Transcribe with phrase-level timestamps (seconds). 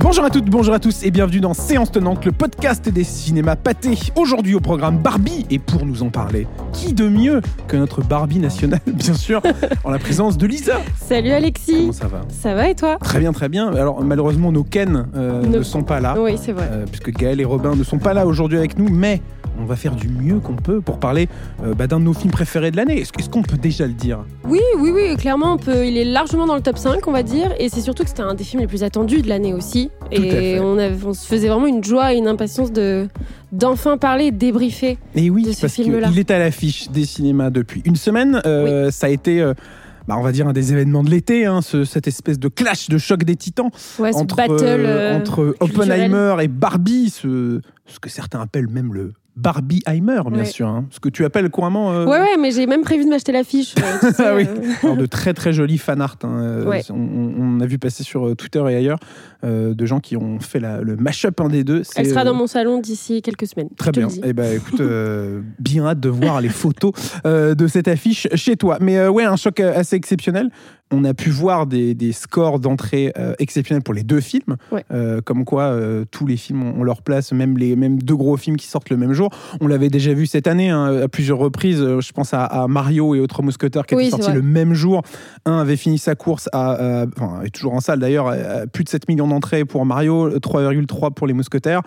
[0.00, 3.56] Bonjour à toutes, bonjour à tous et bienvenue dans Séance Tenante, le podcast des cinémas
[3.56, 3.98] pâtés.
[4.16, 8.38] Aujourd'hui au programme Barbie et pour nous en parler, qui de mieux que notre Barbie
[8.38, 9.40] nationale, bien sûr,
[9.82, 10.74] en la présence de Lisa?
[10.96, 11.72] Salut Alexis.
[11.80, 12.20] Comment ça va?
[12.28, 12.98] Ça va et toi?
[13.00, 13.72] Très bien, très bien.
[13.74, 16.68] Alors malheureusement nos Ken euh, Nos- ne sont pas là, Oui, c'est vrai.
[16.70, 19.20] euh, puisque Gaël et Robin ne sont pas là aujourd'hui avec nous, mais
[19.60, 21.28] on va faire du mieux qu'on peut pour parler
[21.64, 23.00] euh, bah, d'un de nos films préférés de l'année.
[23.00, 24.24] Est-ce est-ce qu'on peut déjà le dire?
[24.48, 27.22] Oui, oui, oui, clairement, on peut, il est largement dans le top 5, on va
[27.22, 27.52] dire.
[27.58, 29.90] Et c'est surtout que c'était un des films les plus attendus de l'année aussi.
[30.12, 33.08] Tout et on, avait- on se faisait vraiment une joie et une impatience de
[33.52, 34.98] d'enfin parler débriefer.
[35.14, 36.08] Et oui, de ce parce film-là.
[36.08, 38.40] qu'il est à l'affiche des cinémas depuis une semaine.
[38.46, 39.54] Euh, Ça a été, euh,
[40.08, 42.88] bah, on va dire, un des événements de l'été, hein, ce- cette espèce de clash,
[42.88, 44.54] de choc des titans Ouais, ce entre, battle.
[44.60, 46.02] euh, entre culturel.
[46.10, 50.44] Oppenheimer et Barbie, ce, ce que certains appellent même le Barbieheimer, bien Ouais.
[50.44, 50.68] sûr.
[50.68, 50.86] hein.
[50.90, 53.74] ce que tu appelles couramment euh, Ouais, ouais, mais j'ai même prévu de m'acheter l'affiche.
[53.78, 54.46] euh, tu sais, Ah oui.
[54.46, 56.16] euh, alors, de très très jolis fan art.
[56.22, 56.28] hein.
[56.40, 56.82] Euh, Ouais.
[56.90, 58.98] On, a vu passer sur Twitter et ailleurs
[59.44, 61.82] euh, de gens qui ont fait la- le mash-up un des deux.
[61.96, 63.68] Elle sera dans mon salon d'ici quelques semaines.
[63.76, 64.08] Très bien.
[64.24, 64.82] Eh ben, écoute,
[65.58, 66.92] bien hâte de voir les photos
[67.24, 68.78] de cette affiche chez toi.
[68.80, 70.50] Mais ouais, un choc assez exceptionnel.
[70.90, 74.56] On a pu voir des, des scores d'entrée euh, exceptionnels pour les deux films.
[74.70, 74.84] Ouais.
[74.92, 78.16] Euh, comme quoi, euh, tous les films ont ont leur place, même les même deux
[78.16, 79.23] gros films qui sortent le même jour.
[79.60, 81.80] On l'avait déjà vu cette année hein, à plusieurs reprises.
[81.80, 84.74] Euh, Je pense à, à Mario et Autres Mousquetaires qui Oui, étaient sortis le même
[84.74, 85.02] jour.
[85.44, 88.34] Un avait fini sa course à, à- enfin, est toujours en salle d'ailleurs,
[88.72, 91.82] plus de 7 millions d'entrées pour Mario, 3,3 pour les Mousquetaires.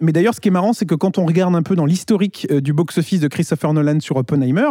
[0.00, 2.46] Mais d'ailleurs, ce qui est marrant, c'est que quand on regarde un peu dans l'historique
[2.50, 4.68] euh, du box-office de Christopher Nolan sur Oppenheimer,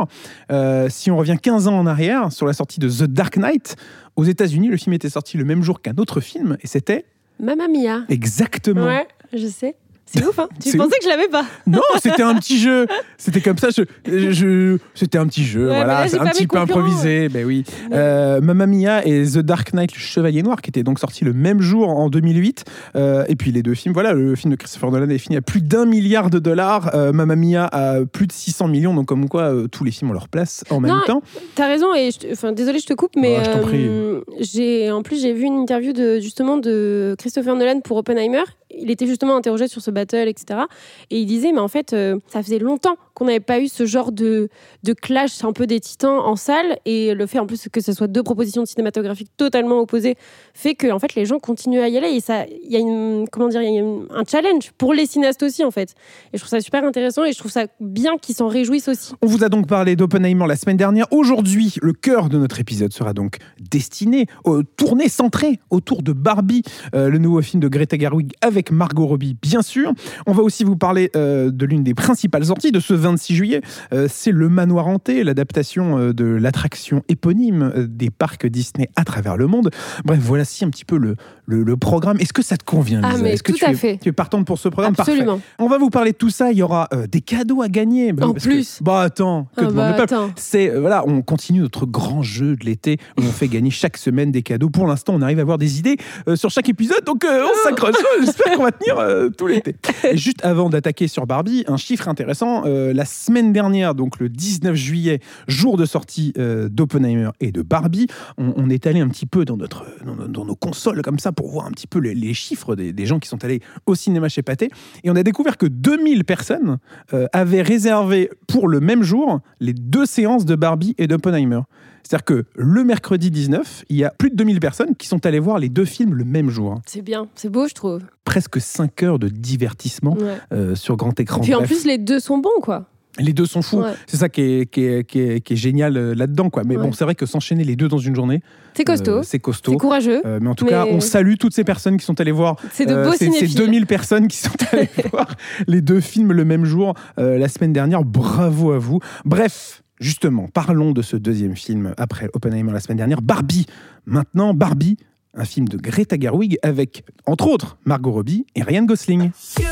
[0.51, 3.75] euh, si on revient 15 ans en arrière, sur la sortie de The Dark Knight,
[4.15, 7.05] aux États-Unis, le film était sorti le même jour qu'un autre film, et c'était
[7.39, 8.01] Mamma Mia.
[8.09, 8.85] exactement.
[8.85, 9.75] Ouais, je sais.
[10.11, 11.45] C'est ouf, hein Tu pensais que je l'avais pas?
[11.67, 12.87] Non, c'était un petit jeu.
[13.17, 13.67] C'était comme ça.
[13.69, 13.83] Je,
[14.31, 15.69] je- c'était un petit jeu.
[15.69, 17.29] Ouais, voilà, là, un petit peu improvisé.
[17.29, 17.63] Ben oui.
[17.91, 21.33] Euh, Mamma Mia et The Dark Knight, le Chevalier Noir, qui était donc sorti le
[21.33, 22.65] même jour en 2008.
[22.95, 23.93] Euh, et puis les deux films.
[23.93, 26.95] Voilà, le film de Christopher Nolan est fini à plus d'un milliard de dollars.
[26.95, 28.93] Euh, Mamma Mia à plus de 600 millions.
[28.95, 31.21] Donc comme quoi, euh, tous les films ont leur place en même temps.
[31.55, 35.33] T'as raison, et je enfin, désolé, je te coupe, mais euh, j'ai en plus j'ai
[35.33, 38.43] vu une interview de justement de Christopher Nolan pour Oppenheimer.
[38.71, 40.61] Il était justement interrogé sur ce battle, etc.
[41.09, 43.85] Et il disait, mais en fait, euh, ça faisait longtemps qu'on n'avait pas eu ce
[43.85, 44.49] genre de,
[44.83, 46.77] de clash un peu des titans en salle.
[46.85, 50.15] Et le fait en plus que ce soit deux propositions cinématographiques totalement opposées
[50.53, 52.09] fait que en fait les gens continuent à y aller.
[52.09, 55.43] Et ça, il y a une comment dire, y a un challenge pour les cinéastes
[55.43, 55.93] aussi en fait.
[56.33, 59.13] Et je trouve ça super intéressant et je trouve ça bien qu'ils s'en réjouissent aussi.
[59.21, 61.05] On vous a donc parlé d'Oppenheimer la semaine dernière.
[61.11, 66.63] Aujourd'hui, le cœur de notre épisode sera donc destiné, euh, tourné, centré autour de Barbie,
[66.95, 69.91] euh, le nouveau film de Greta Gerwig avec Margot Robbie, bien sûr.
[70.25, 73.61] On va aussi vous parler euh, de l'une des principales sorties de ce 26 juillet.
[73.93, 79.03] Euh, C'est Le Manoir Hanté, l'adaptation euh, de l'attraction éponyme euh, des parcs Disney à
[79.03, 79.71] travers le monde.
[80.05, 81.15] Bref, voici un petit peu le,
[81.49, 82.17] le, le programme.
[82.19, 83.97] Est-ce que ça te convient, Ah, Lisa mais Est-ce que tout tu à es, fait.
[84.01, 85.11] tu es partante pour ce programme Parfait.
[85.13, 85.41] Absolument.
[85.57, 86.51] On va vous parler de tout ça.
[86.51, 88.11] Il y aura euh, des cadeaux à gagner.
[88.11, 88.79] En parce que- plus.
[88.81, 90.29] bah attends, que Ah bah, attends.
[90.35, 93.97] c'est euh, voilà, on continue notre grand jeu de l'été où on fait gagner chaque
[93.97, 94.69] semaine des cadeaux.
[94.69, 97.95] Pour l'instant, on arrive à avoir des idées euh, sur chaque épisode, donc on s'accroche.
[98.21, 98.97] J'espère qu'on va tenir
[99.37, 99.75] tout l'été.
[100.09, 104.75] Et juste avant d'attaquer sur Barbie, un chiffre intéressant la semaine dernière, donc le 19
[104.75, 106.33] juillet, jour de sortie
[106.69, 109.85] d'Oppenheimer et de Barbie, on, on est allé un petit peu dans notre
[110.29, 113.05] dans nos consoles comme ça pour voir un petit peu les, les chiffres des, des
[113.05, 114.69] gens qui sont allés au cinéma chez Pathé,
[115.05, 116.79] et on a découvert que 2000 personnes
[117.13, 121.61] euh, avaient réservé pour le même jour les deux séances de Barbie et d'Oppenheimer.
[122.03, 125.39] C'est-à-dire que le mercredi 19, il y a plus de 2000 personnes qui sont allées
[125.39, 126.81] voir les deux films le même jour.
[126.85, 128.01] C'est bien, c'est beau, je trouve.
[128.25, 130.37] Presque 5 heures de divertissement Ouais.
[130.51, 131.39] euh, sur grand écran.
[131.39, 132.85] Puis en Bref, plus, les deux sont bons, quoi.
[133.19, 133.79] Les deux sont fous.
[133.81, 133.93] Ouais.
[134.07, 136.49] C'est ça qui est, qui est, qui est- qui est génial euh, là-dedans.
[136.49, 136.63] quoi.
[136.65, 136.83] Mais Ouais.
[136.83, 138.41] bon, c'est vrai que s'enchaîner les deux dans une journée,
[138.75, 139.71] C'est costaud, euh, c'est costaud.
[139.73, 140.21] c'est courageux.
[140.25, 142.55] Euh, mais en tout Mais- cas, on salue toutes ces personnes qui sont allées voir
[142.71, 143.55] c'est de euh, beaux ces, ces cinéphiles.
[143.57, 145.27] 2000 personnes qui sont allées voir
[145.67, 148.03] les deux films le même jour euh, la semaine dernière.
[148.03, 148.99] Bravo à vous.
[149.25, 153.21] Bref, justement, parlons de ce deuxième film après Oppenheimer la semaine dernière.
[153.21, 153.65] Barbie.
[154.05, 154.97] Maintenant, Barbie,
[155.35, 159.31] un film de Greta Gerwig avec, entre autres, Margot Robbie et Ryan Gosling.
[159.59, 159.65] You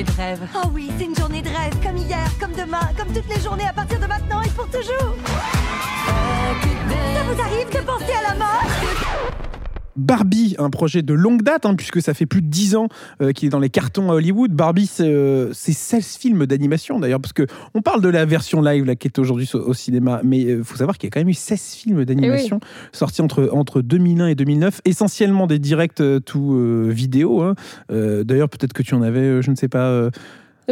[0.00, 0.48] journée de rêve.
[0.54, 3.66] Oh oui, c'est une journée de rêve, comme hier, comme demain, comme toutes les journées
[3.66, 5.14] à partir de maintenant et pour toujours.
[6.06, 9.49] Ça vous arrive de penser à la mort?
[10.00, 12.88] Barbie, un projet de longue date, hein, puisque ça fait plus de 10 ans
[13.20, 14.50] euh, qu'il est dans les cartons à Hollywood.
[14.52, 18.60] Barbie, c'est euh, c'est 16 films d'animation d'ailleurs, parce que on parle de la version
[18.62, 21.20] live là, qui est aujourd'hui au, cinéma, mais il faut savoir qu'il y a quand
[21.20, 22.60] même eu 16 films d'animation
[22.92, 27.42] sortis entre, entre 2001 et 2009, essentiellement des directs euh, tout euh, vidéo.
[27.42, 27.54] hein.
[27.92, 30.10] Euh, d'ailleurs, peut-être que tu en avais, euh, je ne sais pas.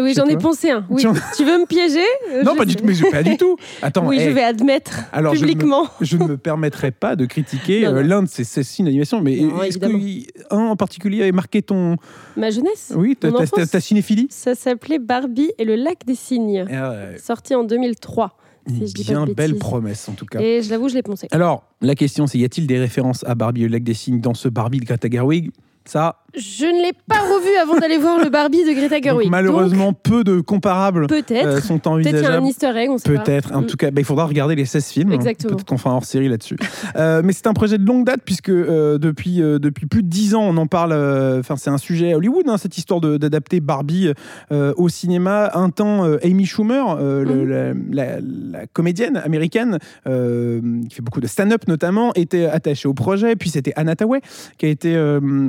[0.00, 0.84] Oui, j'en ai poncé un.
[0.90, 1.02] Oui.
[1.36, 2.00] Tu veux me piéger?
[2.32, 3.56] Euh, Non, je pas du tout, mais pas du tout.
[3.82, 5.86] Attends, Oui, hey, je vais admettre Alors, je me- publiquement.
[6.00, 9.38] je ne me permettrai pas de critiquer euh, l'un de ces 16 films d'animation, mais
[9.66, 11.96] est-ce qu'un en particulier avait marqué ton.
[12.36, 12.92] Ma jeunesse?
[12.94, 13.50] Oui, ta, ta- enfance.
[13.50, 14.28] ta- ta cinéphilie?
[14.30, 18.36] Ça s'appelait Barbie et le lac des signes, Euh, sorti en 2003.
[18.68, 20.40] Une si je dis pas bien belle promesse en tout cas.
[20.40, 21.26] Et je l'avoue, je l'ai poncé.
[21.30, 24.20] Alors, la question c'est y a-t-il des références à Barbie et le lac des signes
[24.20, 25.50] dans ce Barbie de Greta Gerwig?
[25.86, 29.30] Ça, Je ne l'ai pas revu avant d'aller voir le Barbie de Greta donc, Gerwig.
[29.30, 32.46] malheureusement, peu de comparables euh, sont Peut-être qu'il y a un envisageables.
[32.46, 33.22] easter egg, on sait pas.
[33.22, 33.54] Peut-être.
[33.54, 33.66] En Mm.
[33.66, 35.12] tout cas, bah, il faudra regarder les 16 films.
[35.12, 35.54] Exactement.
[35.54, 36.56] Peut-être qu'on fera un hors-série là-dessus.
[36.96, 40.08] Euh, mais c'est un projet de longue date puisque euh, depuis, euh, depuis plus de
[40.08, 40.92] 10 ans, on en parle.
[41.40, 44.12] Enfin, c'est un sujet à Hollywood, hein, cette histoire d'adapter Barbie
[44.50, 45.50] au cinéma.
[45.54, 47.86] Un temps, Amy Schumer, le- Mhm.
[47.90, 53.34] la, la- la comédienne américaine, qui fait beaucoup de stand-up notamment, était attachée au projet.
[53.34, 54.20] Puis c'était Anna Tawai
[54.58, 54.94] qui a été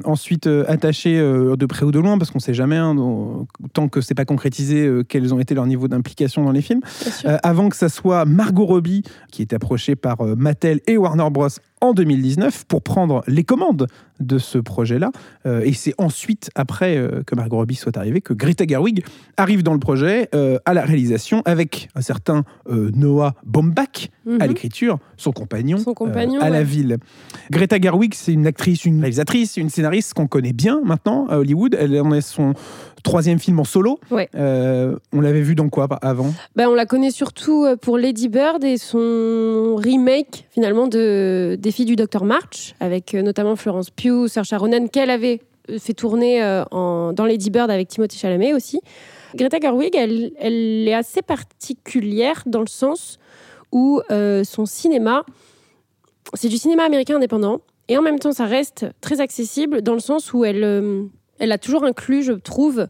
[0.05, 2.95] ensuite attachée euh, de près ou de loin parce qu'on sait jamais, hein,
[3.73, 6.81] tant que c'est pas concrétisé, euh, quels ont été leurs niveaux d'implication dans les films.
[7.25, 11.47] Euh, avant que ça soit Margot Robbie qui est approchée par Mattel et Warner Bros
[11.81, 13.87] en 2019 pour prendre les commandes
[14.19, 15.11] de ce projet-là.
[15.45, 19.05] Euh, et c'est ensuite, après euh, que Margot Robbie soit arrivée, que Greta Gerwig
[19.37, 24.39] arrive dans le projet euh, à la réalisation avec un certain Noah Baumbach à Mhm.
[24.49, 26.97] l'écriture, son compagnon, Son compagnon, à la ville.
[27.49, 31.75] Greta Gerwig, c'est une actrice, une réalisatrice, une scénariste qu'on connaît bien maintenant à Hollywood.
[31.79, 32.53] Elle en est son
[33.03, 33.99] troisième film en solo.
[34.11, 34.27] Ouais.
[34.35, 36.33] Euh, on l'avait vu dans quoi avant?
[36.57, 41.71] Ben, on la connaît surtout euh, pour Lady Bird et son remake finalement de des
[41.71, 45.39] filles du Dr March avec euh, notamment Florence Pugh, Saoirse Ronan qu'elle avait
[45.69, 48.81] euh, fait tourner euh, en- dans Lady Bird avec Timothée Chalamet aussi.
[49.35, 53.17] Greta Gerwig, elle, elle est assez particulière dans le sens
[53.71, 55.23] où euh, son cinéma,
[56.33, 59.99] c'est du cinéma américain indépendant et en même temps ça reste très accessible dans le
[59.99, 61.03] sens où elle, euh,
[61.39, 62.87] elle a toujours inclus, je trouve,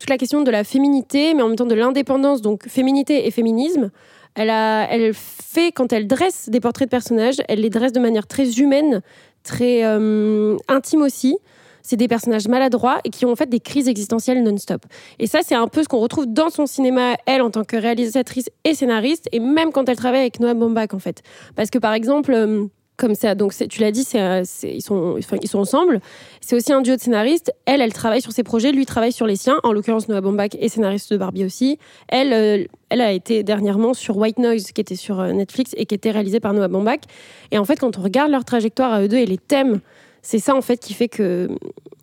[0.00, 3.30] toute la question de la féminité, mais en même temps de l'indépendance, donc féminité et
[3.30, 3.90] féminisme.
[4.34, 8.00] Elle, a, elle fait, quand elle dresse des portraits de personnages, elle les dresse de
[8.00, 9.02] manière très humaine,
[9.42, 11.36] très euh, intime aussi.
[11.82, 14.82] C'est des personnages maladroits et qui ont en fait des crises existentielles non-stop.
[15.18, 17.76] Et ça, c'est un peu ce qu'on retrouve dans son cinéma, elle, en tant que
[17.76, 21.22] réalisatrice et scénariste, et même quand elle travaille avec Noah Baumbach, en fait.
[21.56, 22.66] Parce que, par exemple, euh,
[23.00, 26.00] comme ça, donc tu l'as dit, euh, ils sont ensemble.
[26.40, 27.52] C'est aussi un duo de scénaristes.
[27.64, 29.58] Elle, elle travaille sur ses projets, lui travaille sur les siens.
[29.64, 31.78] En l'occurrence, Noah Baumbach est scénariste de Barbie aussi.
[32.08, 35.86] Elle, euh, elle a été dernièrement sur White Noise, qui était sur euh, Netflix et
[35.86, 37.00] qui était réalisé par Noah Baumbach.
[37.50, 39.80] Et en fait, quand on regarde leur trajectoire à eux deux et les thèmes,
[40.22, 41.48] c'est ça en fait qui fait que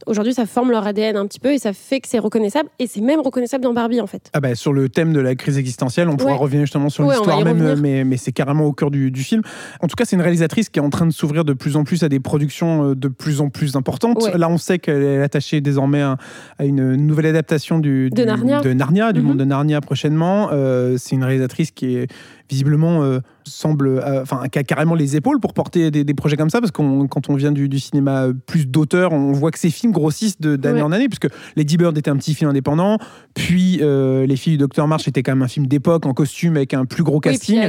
[0.06, 2.88] aujourd'hui ça forme leur ADN un petit peu et ça fait que c'est reconnaissable et
[2.88, 4.30] c'est même reconnaissable dans Barbie en fait.
[4.34, 7.16] Ah bah, sur le thème de la crise existentielle, on pourra revenir justement sur Ouais,
[7.16, 9.42] l'histoire même, mais, mais c'est carrément au cœur du, du film.
[9.82, 11.84] En tout cas, c'est une réalisatrice qui est en train de s'ouvrir de plus en
[11.84, 14.22] plus à des productions euh, de plus en plus importantes.
[14.24, 14.38] Ouais.
[14.38, 16.18] Là, on sait qu'elle est attachée désormais à,
[16.58, 18.62] à une nouvelle adaptation du, De du- Narnia.
[18.62, 19.28] de Narnia, du Mhm.
[19.28, 20.50] monde de Narnia prochainement.
[20.52, 22.08] Euh, c'est une réalisatrice qui est
[22.50, 23.20] visiblement euh,
[23.50, 26.60] semble, euh, enfin, qui a carrément les épaules pour porter des, des projets comme ça,
[26.60, 29.70] parce qu'on, quand on vient du, du cinéma euh, plus d'auteur, on voit que ces
[29.70, 30.82] films grossissent d'année Ouais.
[30.82, 32.98] en année, puisque Lady Bird était un petit film indépendant,
[33.34, 36.56] puis euh, Les filles du Dr March était quand même un film d'époque en costume
[36.58, 37.60] avec un plus gros casting.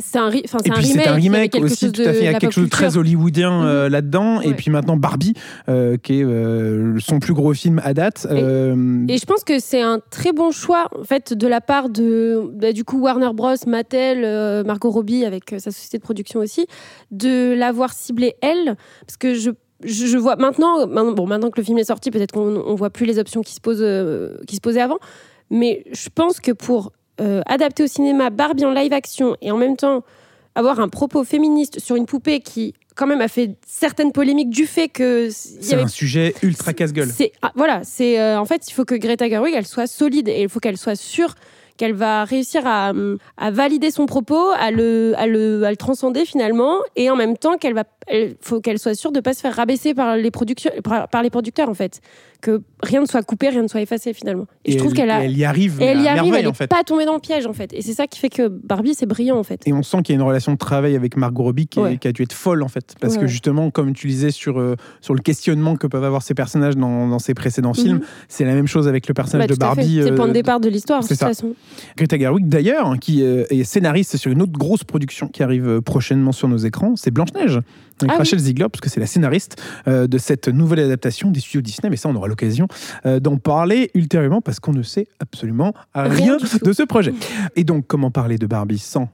[0.00, 1.06] c'est un, ri- enfin, c'est et un puis remake.
[1.06, 2.18] un remake aussi, tout à fait.
[2.20, 3.92] Il y a quelque chose de très hollywoodien euh, Mhm.
[3.92, 4.40] là-dedans.
[4.40, 5.34] Et puis maintenant Barbie,
[6.02, 6.24] qui est
[7.00, 8.26] son plus gros film à date.
[8.30, 8.34] Et-
[9.14, 12.50] Et je pense que c'est un très bon choix en fait de la part de
[12.54, 16.40] bah, du coup Warner Bros, Mattel, euh, Margot Robbie avec euh, sa société de production
[16.40, 16.66] aussi,
[17.10, 18.76] de l'avoir ciblée elle,
[19.06, 19.50] parce que je
[19.82, 23.04] je, vois maintenant, bon maintenant que le film est sorti, peut-être qu'on on voit plus
[23.04, 24.98] les options qui se posent euh, qui se posaient avant,
[25.50, 29.58] mais je pense que pour euh, adapter au cinéma Barbie en live action et en
[29.58, 30.02] même temps
[30.54, 34.66] avoir un propos féministe sur une poupée qui quand même a fait certaines polémiques du
[34.66, 37.10] fait que c'est avait un sujet ultra casse-gueule.
[37.14, 40.28] c'est ah, voilà, c'est euh, en fait il faut que Greta Gerwig elle soit solide
[40.28, 41.34] et il faut qu'elle soit sûre
[41.76, 42.92] qu'elle va réussir à,
[43.50, 48.60] valider son propos, à le, transcender finalement, et en même temps qu'elle va, il faut
[48.60, 51.68] qu'elle soit sûre de pas se faire rabaisser par les productions, par, par les producteurs
[51.68, 52.00] en fait,
[52.44, 54.46] que rien ne soit coupé, rien ne soit effacé finalement.
[54.64, 56.50] Et, je trouve elle, qu'elle a, elle y arrive, et elle y arrive, elle en
[56.50, 56.66] est fait.
[56.66, 59.06] pas tombée dans le piège en fait, et c'est ça qui fait que Barbie c'est
[59.06, 59.62] brillant en fait.
[59.66, 61.82] Et on sent qu'il y a une relation de travail avec Margot Robbie qui, est-
[61.82, 61.96] Ouais.
[61.96, 62.94] qui a dû être folle en fait.
[63.00, 66.22] Parce Ouais, que justement, comme tu disais sur, euh, sur le questionnement que peuvent avoir
[66.22, 68.04] ces personnages dans, dans ces précédents films, Mhm.
[68.28, 69.58] c'est la même chose avec le personnage Bah, de.
[69.58, 70.00] Barbie.
[70.02, 71.26] C'est le point de euh, départ de l'histoire de toute ça.
[71.28, 71.54] façon.
[71.96, 75.80] Greta Gerwig d'ailleurs, hein, qui euh, est scénariste sur une autre grosse production qui arrive
[75.80, 77.60] prochainement sur nos écrans, c'est Blanche-Neige.
[78.02, 81.40] Avec Ah Rachel Ziegler, parce que c'est la scénariste euh, de cette nouvelle adaptation des
[81.40, 81.90] studios Disney.
[81.90, 82.66] Mais ça, on aura l'occasion
[83.06, 87.14] euh, d'en parler ultérieurement, parce qu'on ne sait absolument rien, de ce projet.
[87.56, 89.08] Et donc, comment parler de Barbie sans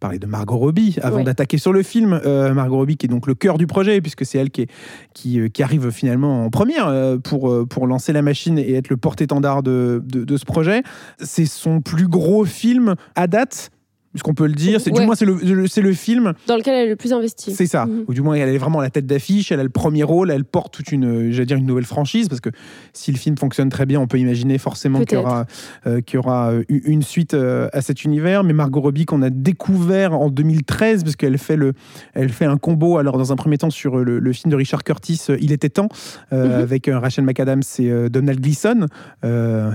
[0.00, 1.24] parler de Margot Robbie avant Ouais.
[1.24, 2.20] d'attaquer sur le film.
[2.26, 4.70] Euh, Margot Robbie qui est donc le cœur du projet puisque c'est elle qui, est-
[5.14, 9.62] qui, qui arrive finalement en première pour, pour lancer la machine et être le porte-étendard
[9.62, 10.82] de, de, de ce projet.
[11.20, 13.70] C'est son plus gros film à date.
[14.14, 16.74] Puisqu'on peut le dire, c'est, du moins c'est le, le- c'est le film Dans lequel
[16.74, 17.52] elle est le plus investie.
[17.52, 17.84] c'est ça.
[17.86, 18.04] Mhm.
[18.06, 20.30] Ou du moins, elle est vraiment à la tête d'affiche, elle a le premier rôle,
[20.30, 22.50] elle porte toute une, j'allais dire, une nouvelle franchise, parce que
[22.92, 25.46] si le film fonctionne très bien, on peut imaginer forcément qu'il y aura,
[25.88, 28.44] euh, qu'il y aura euh, une suite euh, à cet univers.
[28.44, 31.72] Mais Margot Robbie, qu'on a découvert en 2013, parce qu'elle fait, le,
[32.14, 34.84] elle fait un combo, alors dans un premier temps, sur le, le film de Richard
[34.84, 35.88] Curtis, Il était temps,
[36.32, 36.62] euh, Mhm.
[36.62, 38.86] avec Rachel McAdams et Donald Gleason.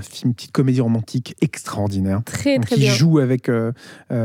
[0.02, 2.94] Film, petite comédie romantique extraordinaire Très, très qui bien.
[2.94, 3.50] joue avec,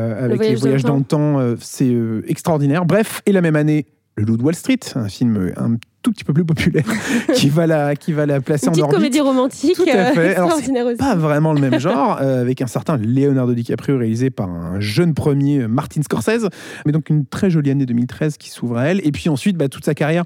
[0.04, 1.56] euh, avec les voyages dans le temps.
[1.60, 2.84] c'est euh, extraordinaire.
[2.84, 6.12] Bref, et la même année, Le Loup de Wall Street, un film euh, un tout
[6.12, 6.84] petit peu plus populaire
[7.34, 8.96] qui va la, qui va la placer Une en orbite.
[8.96, 10.36] comédie romantique Tout à euh, fait.
[10.36, 10.60] Alors.
[10.98, 15.14] Pas vraiment le même genre, euh, avec un certain Leonardo DiCaprio réalisé par un jeune
[15.14, 16.48] premier euh, Martin Scorsese,
[16.84, 19.00] mais donc une très jolie année 2013 qui s'ouvre à elle.
[19.06, 20.24] Et puis ensuite, bah, toute sa carrière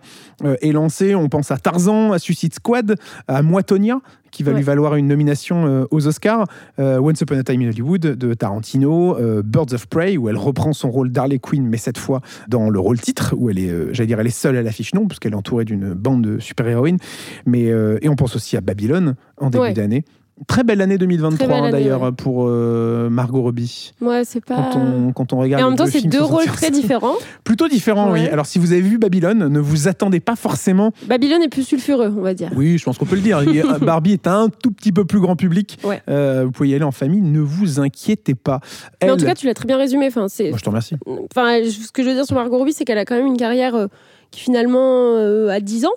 [0.61, 1.15] est lancée.
[1.15, 2.97] On pense à Tarzan, à Suicide Squad,
[3.29, 4.59] à Moitonia, qui va Ouais.
[4.59, 6.45] lui valoir une nomination aux Oscars,
[6.79, 10.37] euh, Once Upon a Time in Hollywood de Tarantino, euh, Birds of Prey, où elle
[10.37, 13.71] reprend son rôle d'Harley Quinn, mais cette fois dans le rôle titre, où elle est,
[13.71, 16.39] euh, j'allais dire, elle est seule à l'affiche, non, puisqu'elle est entourée d'une bande de
[16.41, 16.99] super-héroïnes.
[17.47, 19.73] Mais, euh, et on pense aussi à Babylone en début Ouais.
[19.73, 20.05] d'année.
[20.47, 22.13] Très belle année 2023 Très belle année, d'ailleurs ouais.
[22.13, 23.93] pour euh, Margot Robbie.
[24.01, 24.55] Ouais, c'est pas.
[24.55, 27.17] Quand on, quand on regarde Et en même temps, c'est deux rôles très différents.
[27.43, 28.29] Plutôt différents, oui.
[28.29, 30.93] Alors si vous avez vu Babylone, ne vous attendez pas forcément.
[31.09, 32.51] Babylone est plus sulfureux, on va dire.
[32.55, 33.43] Oui, je pense qu'on peut le dire.
[33.81, 35.77] Barbie est un tout petit peu plus grand public.
[35.83, 36.03] Ouais.
[36.09, 37.21] Euh, vous pouvez y aller en famille.
[37.21, 38.61] Ne vous inquiétez pas.
[39.03, 40.07] Mais en tout cas, tu l'as très bien résumé.
[40.07, 40.51] Enfin, c'est.
[40.51, 40.95] Moi, je te remercie.
[41.35, 43.37] Enfin, ce que je veux dire sur Margot Robbie, c'est qu'elle a quand même une
[43.39, 43.89] carrière euh,
[44.31, 45.93] qui finalement euh, a 10 ans.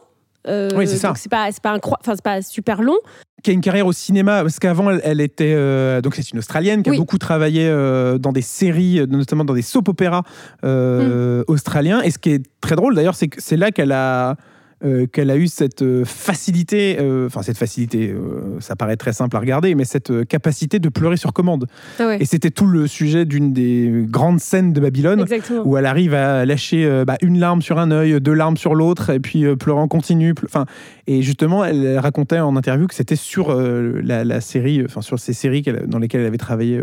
[0.47, 1.09] Euh, Oui, c'est ça.
[1.09, 2.97] donc C'est pas, pas, incro- enfin, c'est pas super long.
[3.43, 5.53] qui a une carrière au cinéma, parce qu'avant, elle, elle était.
[5.55, 9.53] euh, donc, c'est une Australienne qui a beaucoup travaillé euh, dans des séries, notamment dans
[9.53, 10.23] des soap-opéras
[10.63, 11.43] euh, Mm.
[11.47, 12.01] australiens.
[12.01, 14.35] Et ce qui est très drôle, d'ailleurs, c'est que c'est là qu'elle a.
[14.83, 18.15] euh, qu'elle a eu cette euh, facilité, euh, enfin cette facilité,
[18.59, 21.67] ça paraît très simple à regarder, mais cette capacité de pleurer sur commande.
[21.99, 22.17] Ah ouais.
[22.19, 25.61] Et c'était tout le sujet d'une des grandes scènes de Babylone, Exactement.
[25.65, 29.11] où elle arrive à lâcher bah, une larme sur un œil, deux larmes sur l'autre,
[29.11, 30.33] et puis pleurer en continu.
[30.45, 30.65] Enfin,
[31.07, 35.33] et justement, elle, racontait en interview que c'était sur la, la série, enfin sur ces
[35.33, 36.81] séries dans lesquelles elle avait travaillé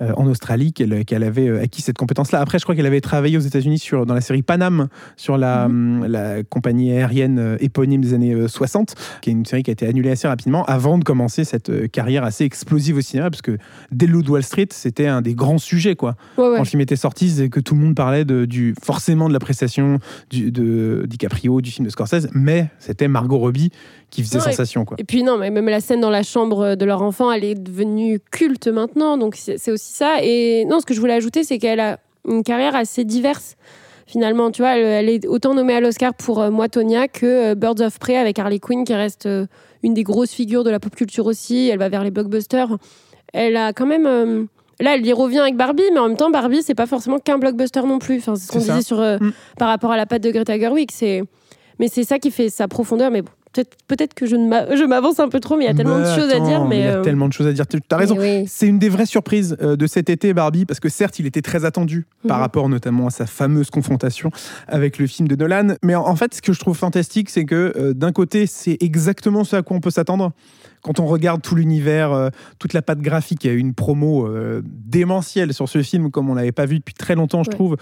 [0.00, 2.40] en Australie, qu'elle avait acquis cette compétence-là.
[2.40, 5.66] Après, je crois qu'elle avait travaillé aux États-Unis sur dans la série Panam, sur la,
[5.66, 9.70] hum, la compagnie aérienne euh, éponyme des années euh, 60, qui est une série qui
[9.70, 13.30] a été annulée assez rapidement avant de commencer cette euh, carrière assez explosive au cinéma,
[13.30, 13.58] parce que
[13.90, 16.50] dès le de Wall Street, c'était un des grands sujets, quoi Ouais, ouais.
[16.56, 19.32] quand le film était sorti, c'est que tout le monde parlait de, du, forcément de
[19.32, 19.98] la prestation
[20.30, 23.70] du, de DiCaprio, du film de Scorsese, mais c'était Margot Robbie
[24.10, 24.84] qui faisait Non, sensation.
[24.84, 24.96] Quoi.
[25.00, 27.54] Et puis non, mais même la scène dans la chambre de leur enfant, elle est
[27.54, 30.16] devenue culte maintenant, donc c'est aussi ça.
[30.22, 31.98] Et non, ce que je voulais ajouter, c'est qu'elle a
[32.28, 33.56] une carrière assez diverse.
[34.10, 37.52] Finalement, tu vois, elle, elle est autant nommée à l'Oscar pour euh, Moi, Tonya que
[37.52, 39.46] euh, Birds of Prey avec Harley Quinn, qui reste euh,
[39.84, 41.68] une des grosses figures de la pop culture aussi.
[41.68, 42.76] Elle va vers les blockbusters.
[43.32, 44.06] Elle a quand même.
[44.06, 44.44] euh,
[44.80, 47.36] Là, elle y revient avec Barbie, mais en même temps, Barbie, c'est pas forcément qu'un
[47.38, 48.16] blockbuster non plus.
[48.16, 49.32] Enfin, c'est ce qu'on disait sur, Mm.
[49.58, 50.88] par rapport à la patte de Greta Gerwig.
[50.90, 51.22] C'est,
[51.78, 53.10] mais c'est ça qui fait sa profondeur.
[53.10, 56.04] Mais bon, peut-être, que je, m'avance un peu trop, mais il y a tellement de
[56.04, 56.64] Mais choses à dire.
[56.64, 57.66] Mais Il y a euh, tellement de choses à dire.
[57.66, 58.16] Tu as raison.
[58.18, 58.44] oui.
[58.46, 61.42] C'est une des vraies surprises euh, de cet été, Barbie, parce que certes, il était
[61.42, 62.42] très attendu par Mhm.
[62.42, 64.30] rapport notamment à sa fameuse confrontation
[64.68, 65.74] avec le film de Nolan.
[65.82, 68.76] Mais en en fait, ce que je trouve fantastique, c'est que euh, d'un côté, c'est
[68.80, 70.32] exactement ce à quoi on peut s'attendre.
[70.82, 73.74] Quand on regarde tout l'univers, euh, toute la patte graphique, il y a eu une
[73.74, 77.50] promo euh, démentielle sur ce film, comme on l'avait pas vu depuis très longtemps, je
[77.50, 77.54] Ouais.
[77.56, 77.76] trouve.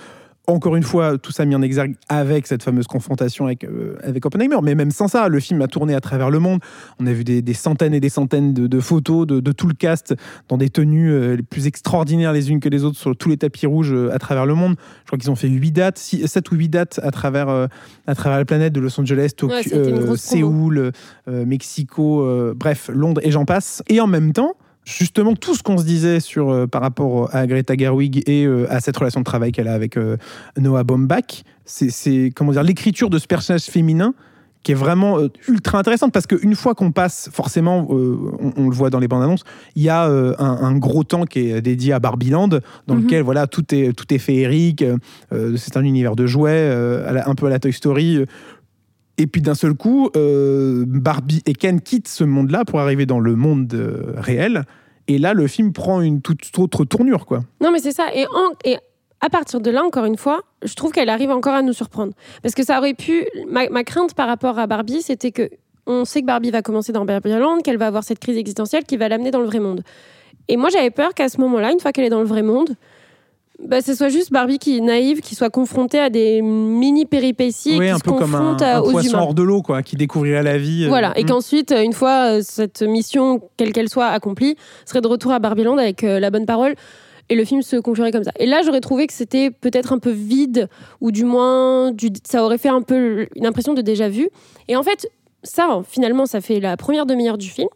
[0.49, 4.25] Encore une fois, tout ça mis en exergue avec cette fameuse confrontation avec, euh, avec
[4.25, 4.57] Oppenheimer.
[4.63, 6.61] Mais même sans ça, le film a tourné à travers le monde.
[6.99, 9.69] On a vu des, des centaines et des centaines de, de photos de, de tout
[9.69, 10.15] le cast
[10.49, 13.37] dans des tenues euh, les plus extraordinaires les unes que les autres sur tous les
[13.37, 14.77] tapis rouges euh, à travers le monde.
[15.03, 17.69] Je crois qu'ils ont fait 8 dates, 7 ou 8 dates à travers,
[18.07, 20.17] à travers la planète, de Los Angeles, Tokyo, Ouais.
[20.17, 20.93] Séoul,
[21.27, 23.83] Mexico, bref, Londres et j'en passe.
[23.89, 24.55] Et en même temps,
[24.89, 28.67] justement, tout ce qu'on se disait sur, euh, par rapport à Greta Gerwig et euh,
[28.71, 30.17] à cette relation de travail qu'elle a avec euh,
[30.57, 34.15] Noah Baumbach, c'est- comment dire l'écriture de ce personnage féminin
[34.65, 38.91] qui est vraiment ultra intéressante parce qu'une fois qu'on passe, forcément, on, on le voit
[38.91, 39.45] dans les bandes annonces,
[39.77, 43.03] il y a un, un gros temps qui est dédié à Barbieland, dans Mhm.
[43.05, 44.85] lequel voilà tout est tout est féerique,
[45.57, 46.69] c'est un univers de jouets,
[47.25, 48.25] un peu à la Toy Story.
[49.19, 53.19] Et puis d'un seul coup, euh, Barbie et Ken quittent ce monde-là pour arriver dans
[53.19, 54.63] le monde euh, réel.
[55.09, 57.41] Et là, le film prend une toute autre tournure, quoi.
[57.61, 58.07] Non, mais c'est ça.
[58.15, 58.27] Et,
[59.21, 62.13] à partir de là, encore une fois, je trouve qu'elle arrive encore à nous surprendre.
[62.43, 63.27] Parce que ça aurait pu.
[63.51, 65.51] Ma, crainte par rapport à Barbie, c'était que
[65.87, 68.97] on sait que Barbie va commencer dans Barbieland, qu'elle va avoir cette crise existentielle qui
[68.97, 69.83] va l'amener dans le vrai monde.
[70.47, 72.77] Et moi, j'avais peur qu'à ce moment-là, une fois qu'elle est dans le vrai monde,
[73.65, 77.77] bah, ce soit juste Barbie qui est naïve, qui soit confrontée à des mini péripéties
[77.79, 79.19] Oui, qui un se peu comme un, confronte un à- aux poisson humains.
[79.23, 80.85] hors de l'eau, quoi, qui découvrirait la vie.
[80.85, 81.27] euh, Voilà, et mm.
[81.27, 85.39] qu'ensuite, euh, une fois euh, cette mission, quelle qu'elle soit, accomplie, serait de retour à
[85.41, 86.75] Barbieland avec euh, la bonne parole.
[87.31, 88.31] Et le film se conclurait comme ça.
[88.39, 90.69] Et là, j'aurais trouvé que c'était peut-être un peu vide,
[91.03, 94.31] ou du moins, du- ça aurait fait un peu une impression de déjà vu.
[94.69, 95.07] Et en fait,
[95.43, 97.69] ça, finalement, ça fait la première demi-heure du film.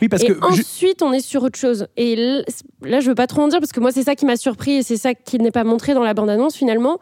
[0.00, 1.86] Oui, parce et que ensuite, on est sur autre chose.
[1.96, 2.42] Et
[2.82, 4.76] là, je veux pas trop en dire parce que moi, c'est ça qui m'a surpris
[4.76, 6.98] et c'est ça qui n'est pas montré dans la bande-annonce finalement.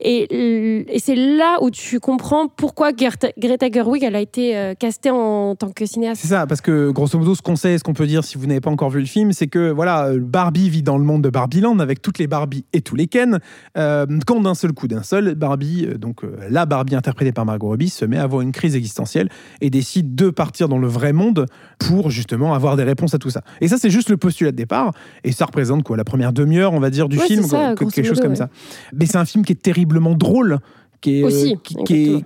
[0.00, 5.10] Et, c'est là où tu comprends pourquoi Greta, Greta Gerwig elle a été euh, castée
[5.10, 6.20] en tant que cinéaste.
[6.20, 8.46] C'est ça, parce que grosso modo, ce qu'on sait, ce qu'on peut dire si vous
[8.46, 11.22] n'avez pas encore vu le film, c'est que voilà, euh, Barbie vit dans le monde
[11.22, 13.38] de Barbieland avec toutes les Barbies et tous les Ken.
[13.78, 17.68] Euh, quand d'un seul coup, d'un seul, Barbie, donc euh, la Barbie interprétée par Margot
[17.68, 19.28] Robbie, se met à avoir une crise existentielle
[19.60, 21.46] et décide de partir dans le vrai monde
[21.78, 23.42] pour justement avoir des réponses à tout ça.
[23.60, 24.92] Et ça, c'est juste le postulat de départ.
[25.24, 27.90] Et ça représente quoi, la première demi-heure, on va dire, du Ouais, film, ça, quoi,
[27.90, 28.48] quelque chose comme ça.
[28.94, 30.58] Mais c'est un film qui est terriblement drôle.
[31.02, 32.24] Qui est, euh, Aussi, qui- qui est-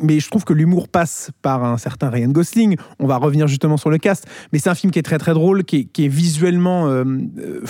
[0.00, 2.76] mais je trouve que l'humour passe par un certain Ryan Gosling.
[3.00, 5.34] On va revenir justement sur le cast, mais c'est un film qui est très très
[5.34, 7.04] drôle, qui est, qui est visuellement euh,
[7.38, 7.60] euh,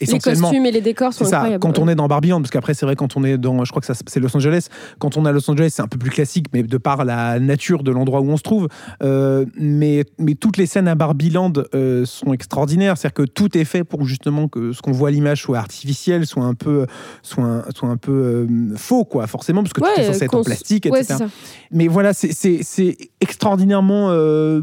[0.00, 0.48] fou, Les essentiellement.
[0.48, 1.62] costumes et les décors sont C'est ça, incroyables.
[1.62, 3.82] quand on est dans Barbieland, parce qu'après c'est vrai quand on est dans, je crois
[3.82, 6.46] que c'est Los Angeles, quand on est à Los Angeles c'est un peu plus classique,
[6.52, 8.68] mais de par la nature de l'endroit où on se trouve,
[9.02, 13.64] Euh, mais, mais toutes les scènes à Barbieland euh, sont extraordinaires, c'est-à-dire que tout est
[13.64, 16.86] fait pour justement que ce qu'on voit à l'image soit artificiel, soit un peu,
[17.22, 20.24] soit un, soit un peu euh, faux, quoi, forcément, parce que tout Ouais, est censé
[20.24, 21.24] être en plastique, Ouais, etc.
[21.70, 24.62] Mais voilà, c'est extraordinairement euh,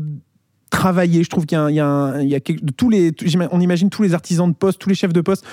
[0.69, 1.23] travaillé.
[1.23, 2.21] Je trouve qu'il y a, un-
[2.77, 3.11] tous les,
[3.51, 5.45] on imagine tous les artisans de poste, tous les chefs de poste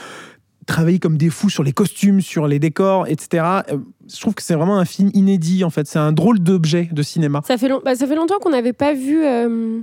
[0.66, 3.44] travailler comme des fous sur les costumes, sur les décors, etc.
[3.72, 3.78] Euh,
[4.08, 5.88] Je trouve que c'est vraiment un film inédit en fait.
[5.88, 7.40] C'est un drôle d'objet de cinéma.
[7.44, 9.80] Ça fait, long- bah, ça fait longtemps qu'on n'avait pas vu euh,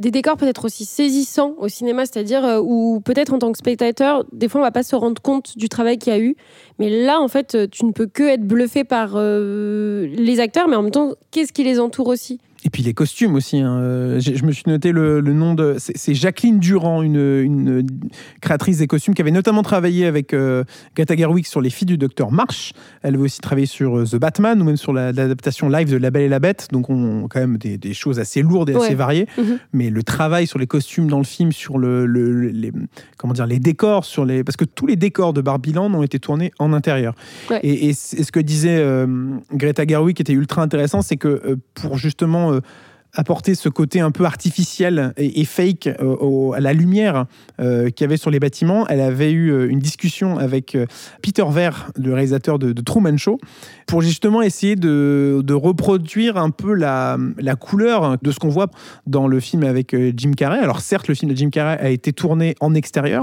[0.00, 4.24] des décors peut-être aussi saisissants au cinéma, c'est-à-dire euh, où peut-être en tant que spectateur,
[4.32, 6.34] des fois on va pas se rendre compte du travail qu'il y a eu,
[6.80, 10.82] mais là en fait tu ne peux que être bluffé par les acteurs, mais en
[10.82, 12.40] même temps qu'est-ce qui les entoure aussi?
[12.66, 13.58] Et puis les costumes aussi.
[13.58, 13.76] hein.
[13.78, 15.76] Euh, Je me suis noté le, le nom de.
[15.78, 17.86] C'est Jacqueline Durand, une, une
[18.40, 20.64] créatrice des costumes qui avait notamment travaillé avec euh,
[20.96, 22.72] Greta Gerwig sur Les filles du docteur March.
[23.02, 25.96] Elle avait aussi travaillé sur euh, The Batman ou même sur la- l'adaptation live de
[25.98, 26.68] La Belle et la Bête.
[26.72, 29.26] Donc on quand même des, des choses assez lourdes et assez variées.
[29.36, 29.58] Mhm.
[29.74, 32.72] Mais le travail sur les costumes dans le film, sur le, le- les
[33.18, 36.18] comment dire les décors, sur les parce que tous les décors de Barbieland ont été
[36.18, 37.14] tournés en intérieur.
[37.50, 37.60] Ouais.
[37.62, 39.06] Et, et c- et ce que disait euh,
[39.52, 42.60] Greta Gerwig qui était ultra intéressant, c'est que pour justement euh,
[43.14, 47.26] apporter ce côté un peu artificiel et, fake euh, à la lumière
[47.60, 50.86] euh, qu'il y avait sur les bâtiments, elle avait eu euh, une discussion avec euh,
[51.22, 53.38] Peter Ver, le réalisateur de, de Truman Show,
[53.86, 57.16] pour justement essayer de, reproduire un peu la,
[57.60, 58.66] couleur de ce qu'on voit
[59.06, 60.58] dans le film avec Jim Carrey.
[60.58, 63.22] Alors certes, le film de Jim Carrey a été tourné en extérieur,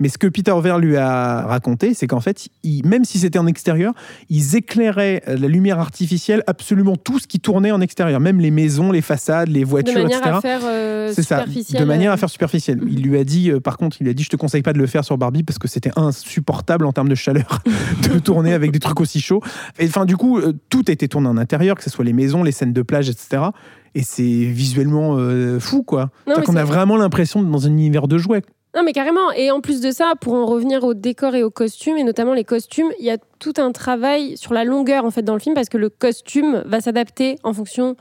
[0.00, 2.48] mais ce que Peter Ver lui a raconté, c'est qu'en fait,
[2.84, 3.94] même si c'était en extérieur,
[4.28, 8.90] ils éclairaient la lumière artificielle absolument tout ce qui tournait en extérieur, même les maisons,
[8.90, 10.34] les façades, les de voitures, manière etc.
[10.36, 11.80] à faire euh, C'est ça, superficiel.
[11.80, 12.80] de manière à euh, faire superficielle.
[12.86, 14.72] Il lui a dit, euh, par contre, il lui a dit, je te conseille pas
[14.72, 17.60] de le faire sur Barbie parce que c'était insupportable en termes de chaleur
[18.12, 19.42] de tourner avec des trucs aussi chauds.
[19.78, 22.12] Et enfin, du coup, euh, tout a été tourné en intérieur, que ce soit les
[22.12, 23.42] maisons, les scènes de plage, etc.
[23.94, 26.10] Et c'est visuellement euh, fou, quoi.
[26.26, 28.42] Non, qu'on a vraiment l'impression dans un univers de jouets.
[28.76, 29.32] Non, mais carrément.
[29.32, 32.34] Et en plus de ça, pour en revenir aux décors et aux costumes, et notamment
[32.34, 35.40] les costumes, il y a tout un travail sur la longueur en fait dans le
[35.40, 37.96] film parce que le costume va s'adapter en fonction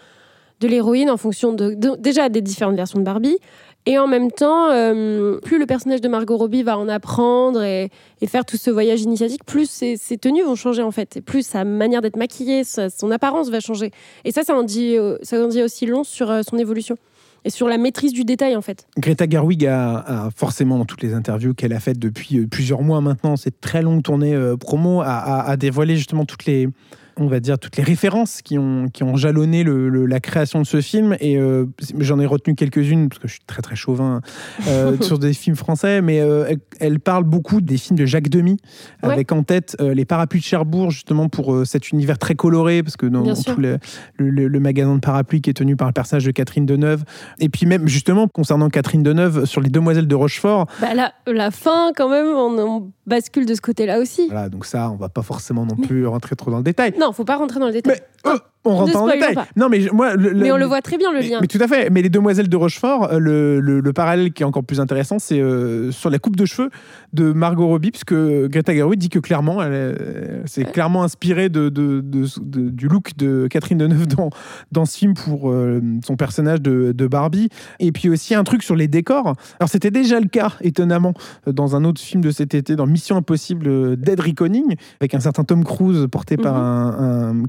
[0.59, 3.37] de l'héroïne, en fonction de, déjà des différentes versions de Barbie.
[3.85, 7.89] Et en même temps, euh, plus le personnage de Margot Robbie va en apprendre et,
[8.27, 11.15] faire tout ce voyage initiatique, plus ses, tenues vont changer en fait.
[11.15, 13.91] Et plus sa manière d'être maquillée, sa- son apparence va changer.
[14.25, 16.97] Et ça, ça en dit, euh, ça en dit aussi long sur euh, son évolution
[17.45, 18.87] et sur la maîtrise du détail en fait.
[18.97, 23.37] Greta Gerwig a, forcément, dans toutes les interviews qu'elle a faites depuis plusieurs mois maintenant,
[23.37, 26.67] cette très longue tournée promo, a dévoilé justement toutes les,
[27.19, 30.61] on va dire, toutes les références qui ont, qui ont jalonné le- le- la création
[30.61, 31.15] de ce film.
[31.19, 31.65] Et euh,
[31.99, 34.21] j'en ai retenu quelques-unes, parce que je suis très très chauvin
[34.67, 38.57] euh, sur des films français, mais euh, elle, parle beaucoup des films de Jacques Demy,
[39.03, 39.13] Ouais.
[39.13, 43.05] avec en tête les parapluies de Cherbourg, justement pour cet univers très coloré, parce que
[43.05, 43.59] dans, tout
[44.17, 47.03] le, magasin de parapluies qui est tenu par le personnage de Catherine Deneuve,
[47.39, 51.51] et puis même justement concernant Catherine Deneuve sur les Demoiselles de Rochefort, Bah, la, la
[51.51, 54.27] fin, quand même, on, on bascule de ce côté-là aussi.
[54.29, 56.93] voilà, donc ça, on va pas forcément non plus rentrer trop dans le détail.
[56.99, 57.95] Non, non, faut pas rentrer dans le détail.
[58.25, 59.35] Mais euh, on rentre le spoilons détail.
[59.35, 59.47] pas.
[59.55, 61.37] Non, mais moi, le- Mais le- on le voit très bien le mais, lien.
[61.41, 61.89] mais tout à fait.
[61.89, 65.19] Mais les demoiselles de Rochefort, euh, le, le- le parallèle qui est encore plus intéressant,
[65.19, 66.69] c'est euh, sur la coupe de cheveux
[67.13, 69.59] de Margot Robbie, puisque Greta Gerwig dit que clairement,
[70.45, 70.71] c'est Ouais.
[70.71, 74.29] clairement inspiré de, de- de- de- du look de Catherine Deneuve dans,
[74.73, 77.49] dans ce film pour euh, son personnage de, de Barbie.
[77.79, 79.33] Et puis aussi un truc sur les décors.
[79.59, 81.13] Alors c'était déjà le cas, étonnamment,
[81.45, 85.43] dans un autre film de cet été, dans Mission Impossible Dead Reckoning, avec un certain
[85.45, 86.96] Tom Cruise porté par Mhm.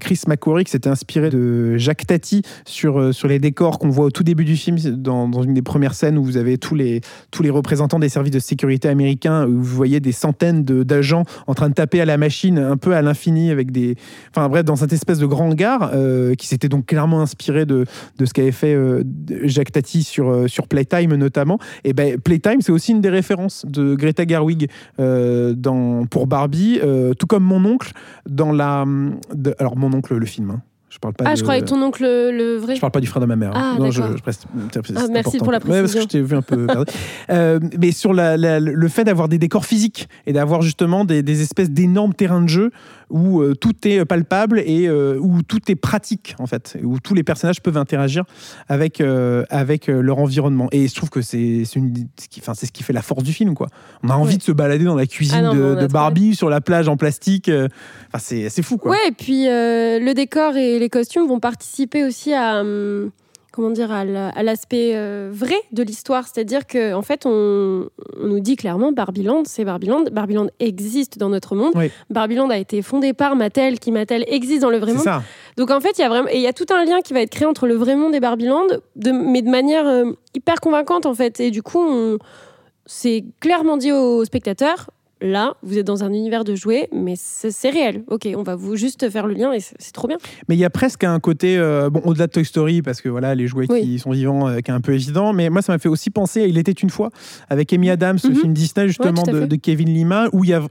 [0.00, 4.06] Chris McQuarrie qui s'était inspiré de Jacques Tati sur, euh, sur les décors qu'on voit
[4.06, 6.74] au tout début du film, dans, dans une des premières scènes où vous avez tous
[6.74, 11.24] les, tous les représentants des services de sécurité américains, où vous voyez des centaines d'agents
[11.46, 13.96] en train de taper à la machine un peu à l'infini avec des...
[14.30, 17.84] Enfin bref, dans cette espèce de grand hangar euh, qui s'était donc clairement inspiré de,
[18.18, 19.02] de ce qu'avait fait euh,
[19.44, 21.58] Jacques Tati sur, euh, sur Playtime notamment.
[21.84, 24.68] Et ben Playtime, c'est aussi une des références de Greta Gerwig
[25.00, 26.80] euh, dans, pour Barbie,
[27.18, 27.92] tout comme mon oncle
[28.28, 28.84] dans la...
[29.38, 30.50] de- alors mon oncle, le film.
[30.50, 30.62] hein.
[30.90, 32.74] Je parle pas Ah, de- je croyais que ton oncle, le vrai.
[32.74, 33.50] je parle pas du frère de ma mère.
[33.54, 34.46] Ah, non, je, je preste-
[34.96, 36.00] Ah, merci pour la Ouais, parce que précision.
[36.02, 36.66] je t'ai vu un peu.
[37.30, 41.22] Euh, mais sur la- la- le fait d'avoir des décors physiques et d'avoir justement des,
[41.22, 42.70] des espèces d'énormes terrains de jeu
[43.10, 47.14] où euh, tout est palpable et euh, où tout est pratique en fait, où tous
[47.14, 48.24] les personnages peuvent interagir
[48.68, 50.68] avec euh, avec leur environnement.
[50.72, 51.78] Et je trouve que c'est ce
[52.28, 53.68] qui- enfin, c'est ce qui fait la force du film quoi.
[54.02, 54.38] On a envie Ouais.
[54.38, 57.48] de se balader dans la cuisine Ah non, de, Barbie sur la plage en plastique.
[57.48, 58.92] Enfin, c'est c'est fou quoi.
[58.92, 62.60] Ouais, et puis le décor et les costumes vont participer aussi à.
[62.60, 63.10] hum,
[63.58, 66.28] Comment dire, à la- à l'aspect euh, vrai de l'histoire.
[66.28, 70.04] C'est-à-dire qu'en en fait, on, on nous dit clairement Barbieland, c'est Barbieland.
[70.12, 71.72] Barbieland existe dans notre monde.
[71.74, 71.90] Oui.
[72.08, 75.02] Barbieland a été fondé par Mattel, qui Mattel existe dans le vrai monde.
[75.02, 75.24] ça.
[75.56, 77.14] Donc en fait, il y a vraiment, et il y a tout un lien qui
[77.14, 80.60] va être créé entre le vrai monde et Barbieland, de, mais de manière euh, hyper
[80.60, 81.40] convaincante en fait.
[81.40, 82.18] Et du coup, on,
[82.86, 84.88] c'est clairement dit aux spectateurs.
[85.20, 88.04] Là, vous êtes dans un univers de jouets, mais c'est réel.
[88.06, 90.16] Ok, on va vous juste faire le lien et c'est trop bien.
[90.48, 93.08] Mais il y a presque un côté, euh, bon, au-delà de Toy Story, parce que
[93.08, 93.82] voilà, les jouets Oui.
[93.82, 96.10] qui sont vivants, euh, qui est un peu évident, mais moi, ça m'a fait aussi
[96.10, 97.10] penser à Il était une fois,
[97.48, 98.34] avec Amy Adams, ce Mhm.
[98.36, 100.62] film Disney, justement, de, Kevin Lima, où il y a,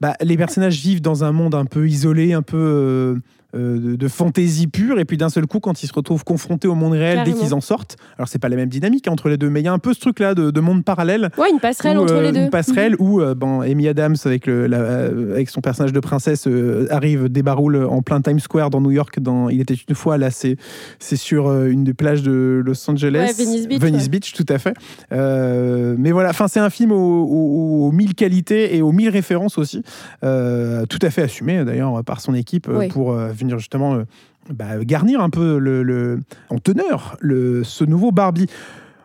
[0.00, 2.56] bah, les personnages vivent dans un monde un peu isolé, un peu.
[2.56, 3.16] euh,
[3.54, 6.74] de, de fantaisie pure et puis d'un seul coup quand ils se retrouvent confrontés au
[6.74, 9.50] monde réel dès qu'ils en sortent alors c'est pas la même dynamique entre les deux
[9.50, 11.58] mais il y a un peu ce truc là de, de monde parallèle Ouais, une
[11.60, 12.40] passerelle où, entre euh, les deux.
[12.40, 16.00] Une passerelle où euh, bon, Amy Adams, avec, le, la- euh, avec son personnage de
[16.00, 19.18] princesse, euh, arrive, débaroule en plein Times Square dans New York.
[19.20, 20.56] Dans, il était une fois, là, c'est
[20.98, 23.34] c'est sur euh, une des plages de Los Angeles.
[23.38, 24.44] Ouais, Venice Beach, ouais.
[24.44, 24.74] tout à fait.
[25.12, 29.08] Euh, mais voilà, enfin, c'est un film aux, aux- aux mille qualités et aux mille
[29.10, 29.82] références aussi.
[30.24, 32.88] Euh, tout à fait assumé, d'ailleurs, par son équipe euh, Oui.
[32.88, 33.94] pour euh, venir justement.
[33.94, 34.04] euh,
[34.48, 38.46] bah, garnir un peu le, le- en teneur le, ce nouveau Barbie.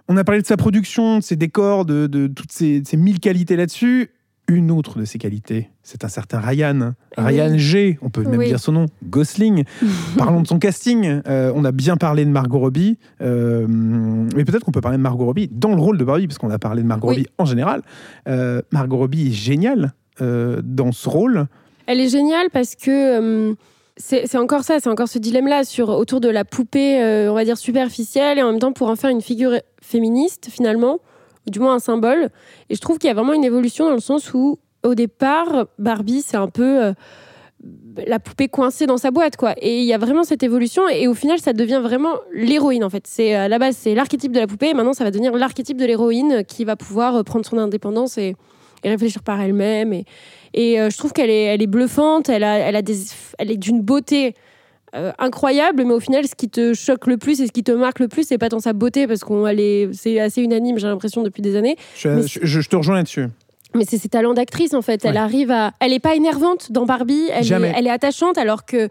[0.08, 3.20] On a parlé de sa production, de ses décors, de, de toutes ces, ces mille
[3.20, 4.12] qualités là-dessus.
[4.48, 6.94] Une autre de ses qualités, c'est un certain Ryan.
[7.18, 7.24] Oui.
[7.26, 8.46] Ryan G, on peut même Oui.
[8.48, 9.64] dire son nom, Gosling.
[10.20, 11.22] Parlons de son casting.
[11.28, 15.04] Euh, on a bien parlé de Margot Robbie, euh, mais peut-être qu'on peut parler de
[15.04, 17.16] Margot Robbie dans le rôle de Barbie, parce qu'on a parlé de Margot Oui.
[17.16, 17.82] Robbie en général.
[18.28, 21.48] Euh, Margot Robbie est géniale dans ce rôle.
[21.88, 23.56] Elle est géniale parce que
[23.98, 27.58] c'est encore ça, c'est encore ce dilemme-là autour de la poupée, euh, on va dire
[27.58, 31.00] superficielle, et en même temps pour en faire une figure féministe finalement,
[31.48, 32.30] ou du moins un symbole.
[32.70, 35.68] Et je trouve qu'il y a vraiment une évolution dans le sens où au départ,
[35.80, 36.94] Barbie c'est un peu euh,
[38.06, 39.54] la poupée coincée dans sa boîte quoi.
[39.62, 42.90] Et il y a vraiment cette évolution et au final ça devient vraiment l'héroïne en
[42.90, 43.08] fait.
[43.08, 45.78] C'est à la base c'est l'archétype de la poupée, et maintenant ça va devenir l'archétype
[45.78, 48.36] de l'héroïne qui va pouvoir euh, prendre son indépendance et,
[48.84, 50.06] et réfléchir par elle-même et
[50.56, 52.96] et euh, je trouve qu'elle est, elle est bluffante, elle, a, elle, a des,
[53.38, 54.34] elle est d'une beauté
[54.96, 57.72] euh, incroyable, mais au final, ce qui te choque le plus et ce qui te
[57.74, 60.88] marque le plus, c'est pas tant sa beauté, parce qu'on est, c'est assez unanime, j'ai
[60.88, 63.28] l'impression, depuis des années, Je, Mais je- je te rejoins là-dessus.
[63.74, 65.04] mais c'est ses talents d'actrice, en fait.
[65.04, 65.74] Elle arrive à.
[65.82, 68.88] Elle est pas énervante dans Barbie, elle, est, elle est attachante, alors que.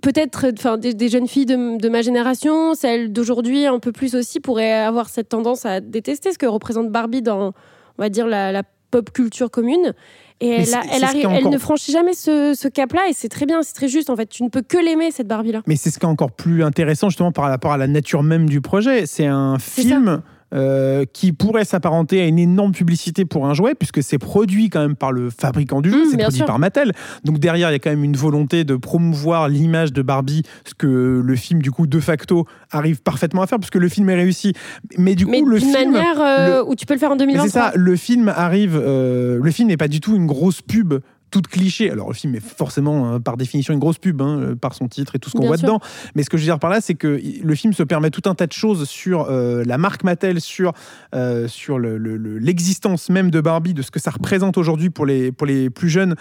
[0.00, 4.16] Peut-être, enfin, des, des jeunes filles de, de ma génération, celles d'aujourd'hui un peu plus
[4.16, 7.50] aussi, pourraient avoir cette tendance à détester ce que représente Barbie dans,
[7.98, 9.92] on va dire, la, la pop culture commune.
[10.40, 13.46] Et elle, a- arrive, elle encore- ne franchit jamais ce, ce cap-là, et c'est très
[13.46, 14.10] bien, c'est très juste.
[14.10, 15.62] En fait, tu ne peux que l'aimer, cette Barbie-là.
[15.68, 18.48] Mais c'est ce qui est encore plus intéressant justement par rapport à la nature même
[18.48, 19.06] du projet.
[19.06, 24.02] C'est un film euh, qui pourrait s'apparenter à une énorme publicité pour un jouet, puisque
[24.02, 26.46] c'est produit quand même par le fabricant du jeu, Mmh, c'est produit sûr.
[26.46, 26.92] par Mattel.
[27.24, 30.74] Donc derrière, il y a quand même une volonté de promouvoir l'image de Barbie, ce
[30.74, 34.14] que le film, du coup, de facto, arrive parfaitement à faire, puisque le film est
[34.16, 34.52] réussi.
[34.98, 35.92] Mais du coup, Mais le d'une film...
[35.92, 37.48] manière euh, où tu peux le faire en Mais 2023.
[37.48, 38.78] c'est ça, le film arrive.
[38.82, 40.94] euh, le film n'est pas du tout une grosse pub
[41.32, 41.90] toute cliché.
[41.90, 44.86] Alors le film est forcément euh, par définition une grosse pub hein, euh, par son
[44.86, 45.66] titre et tout ce qu'on voit sûr.
[45.66, 45.80] dedans.
[46.14, 48.22] Mais ce que je veux dire par là, c'est que le film se permet tout
[48.30, 50.72] un tas de choses sur euh, la marque Mattel, sur
[51.16, 54.90] euh, sur le- le- le- l'existence même de Barbie, de ce que ça représente aujourd'hui
[54.90, 56.14] pour les pour les plus jeunes.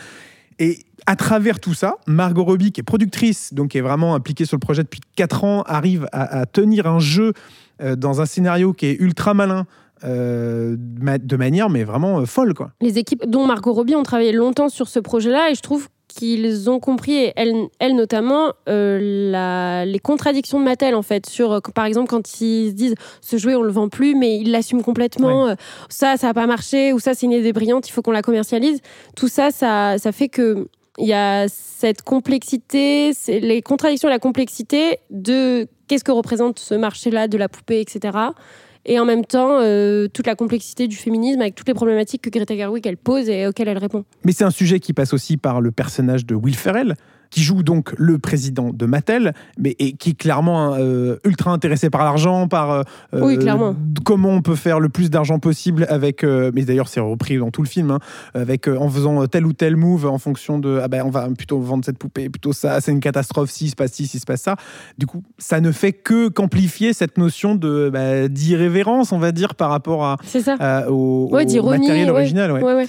[0.60, 4.46] Et à travers tout ça, Margot Robbie, qui est productrice, donc qui est vraiment impliquée
[4.46, 7.34] sur le projet depuis 4 ans, arrive à, à tenir un jeu
[7.98, 9.66] dans un scénario qui est ultra malin,
[10.04, 12.72] euh, de ma- de manière mais vraiment euh, folle quoi.
[12.82, 16.70] Les équipes, dont Margot Robbie, ont travaillé longtemps sur ce projet-là et je trouve qu'ils
[16.70, 19.00] ont compris, et elle, elle notamment, euh,
[19.32, 21.26] la- les contradictions de Mattel en fait.
[21.26, 24.38] Sur, euh, par exemple, quand ils se disent ce jouet on le vend plus, mais
[24.38, 25.56] ils l'assument complètement, euh,
[25.88, 28.22] ça, ça n'a pas marché, ou ça, c'est une idée brillante, il faut qu'on la
[28.24, 28.82] commercialise.
[29.16, 30.68] Tout ça, ça, ça fait que.
[30.98, 36.76] Il y a cette complexité, les contradictions et la complexité de qu'est-ce que représente ce
[36.76, 38.18] marché-là de la poupée, etc.
[38.86, 42.30] Et en même temps, euh, toute la complexité du féminisme avec toutes les problématiques que
[42.30, 44.06] Greta Gerwig pose et auxquelles elle répond.
[44.26, 46.96] Mais c'est un sujet qui passe aussi par le personnage de Will Ferrell,
[47.32, 51.90] qui joue donc le président de Mattel, mais et qui est clairement euh, ultra intéressé
[51.90, 53.76] par l'argent, par euh, Oui, clairement.
[54.06, 56.24] comment on peut faire le plus d'argent possible avec.
[56.24, 58.00] euh, mais d'ailleurs, c'est repris dans tout le film, hein,
[58.36, 61.28] avec euh, en faisant tel ou tel move en fonction de ah ben on va
[61.30, 64.18] plutôt vendre cette poupée, plutôt ça, c'est une catastrophe si il se passe ci, si
[64.18, 64.56] il se passe ça.
[64.98, 69.56] Du coup, ça ne fait que qu'amplifier cette notion de bah, d'irrévérence, on va dire,
[69.56, 70.56] par rapport à, C'est ça.
[70.60, 72.52] à- au, Ouais, au matériel original.
[72.52, 72.88] Ouais, ouais.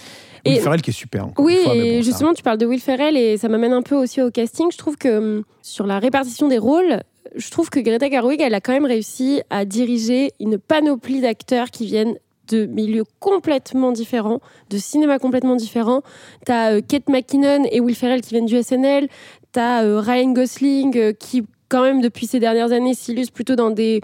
[0.51, 1.29] Will Ferrell qui est super.
[1.39, 3.83] Oui, fois, et bon, ça- justement, tu parles de Will Ferrell et ça m'amène un
[3.83, 4.67] peu aussi au casting.
[4.73, 7.03] Je trouve que hum, sur la répartition des rôles,
[7.37, 11.71] je trouve que Greta Gerwig, elle a quand même réussi à diriger une panoplie d'acteurs
[11.71, 12.17] qui viennent
[12.49, 16.03] de milieux complètement différents, de cinéma complètement différents.
[16.45, 19.09] T'as euh, Kate McKinnon et Will Ferrell qui viennent du SNL.
[19.53, 23.71] T'as euh, Ryan Gosling euh, qui, quand même, depuis ces dernières années, s'illustre plutôt dans
[23.71, 24.01] des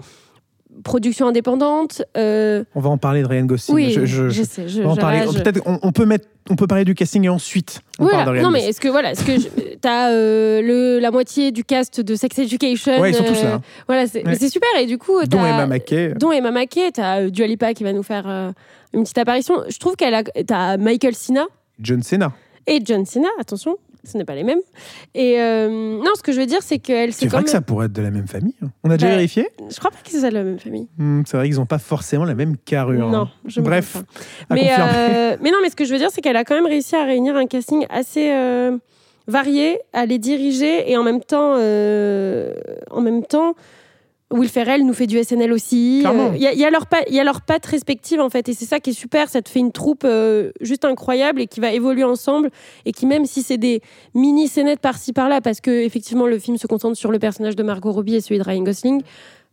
[0.83, 2.01] productions indépendantes.
[2.17, 3.75] Euh, On va en parler de Ryan Gosling.
[3.75, 4.67] oui, Je- je, je- sais.
[4.67, 4.95] Je, on.
[4.95, 8.19] Peut-être on, on peut mettre, on peut parler du casting et ensuite on Voilà.
[8.19, 11.11] parle de Ryan Non, mais est-ce que voilà, est-ce que je- t'as euh, le la
[11.11, 13.61] moitié du cast de Sex Education Ouais, ils sont tous euh, là.
[13.87, 14.35] Voilà, c'est Ouais.
[14.35, 14.69] c'est super.
[14.79, 16.13] Et du coup, Dont Emma Mackey.
[16.19, 18.51] dont Emma Mackey, t'as euh, Dua Lipa qui va nous faire euh,
[18.93, 19.55] une petite apparition.
[19.69, 21.45] Je trouve qu'elle a, t'as Michael Cena
[21.79, 22.31] John Cena.
[22.67, 23.27] et John Cena.
[23.39, 24.59] Attention, ce n'est pas les mêmes.
[25.15, 27.49] Et euh, non, ce que je veux dire, c'est qu'elle C'est c'est vrai quand que
[27.49, 27.63] ça même.
[27.65, 28.55] pourrait être de la même famille.
[28.63, 28.67] hein.
[28.83, 29.47] On a déjà Bah, vérifié?
[29.69, 30.87] Je crois pas que c'est ça de la même famille.
[30.97, 33.07] Hmm, C'est vrai qu'ils n'ont pas forcément la même carrure.
[33.07, 33.11] hein.
[33.11, 33.97] Non, je Bref,
[34.49, 36.55] à mais, euh, mais non, mais ce que je veux dire, c'est qu'elle a quand
[36.55, 38.77] même réussi à réunir un casting assez euh,
[39.27, 43.53] varié, à les diriger et en même temps, en même temps,
[44.31, 45.99] Will Ferrell nous fait du SNL aussi.
[46.01, 46.27] Clairement.
[46.29, 48.53] Euh, Il y, a- il y a leurs il leurs pattes respectives en fait, et
[48.53, 49.27] c'est ça qui est super.
[49.29, 52.51] Ça te fait une troupe euh, juste incroyable et qui va évoluer ensemble
[52.85, 53.81] et qui même si c'est des
[54.13, 57.63] mini scénettes par-ci par-là, parce que effectivement le film se concentre sur le personnage de
[57.63, 59.01] Margot Robbie et celui de Ryan Gosling.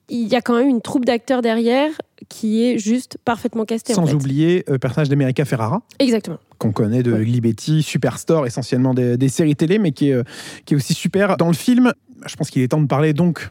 [0.09, 1.91] Il y a quand même une troupe d'acteurs derrière
[2.29, 3.93] qui est juste parfaitement castée.
[3.95, 4.15] en Sans fait.
[4.15, 6.37] oublier le personnage d'America Ferrara, Exactement.
[6.59, 7.83] qu'on connaît de Ouais.
[7.83, 10.23] Superstore, essentiellement des, des séries télé, mais qui est, euh,
[10.65, 11.37] qui est aussi super.
[11.39, 11.93] Dans le film,
[12.27, 13.49] je pense qu'il est temps de parler donc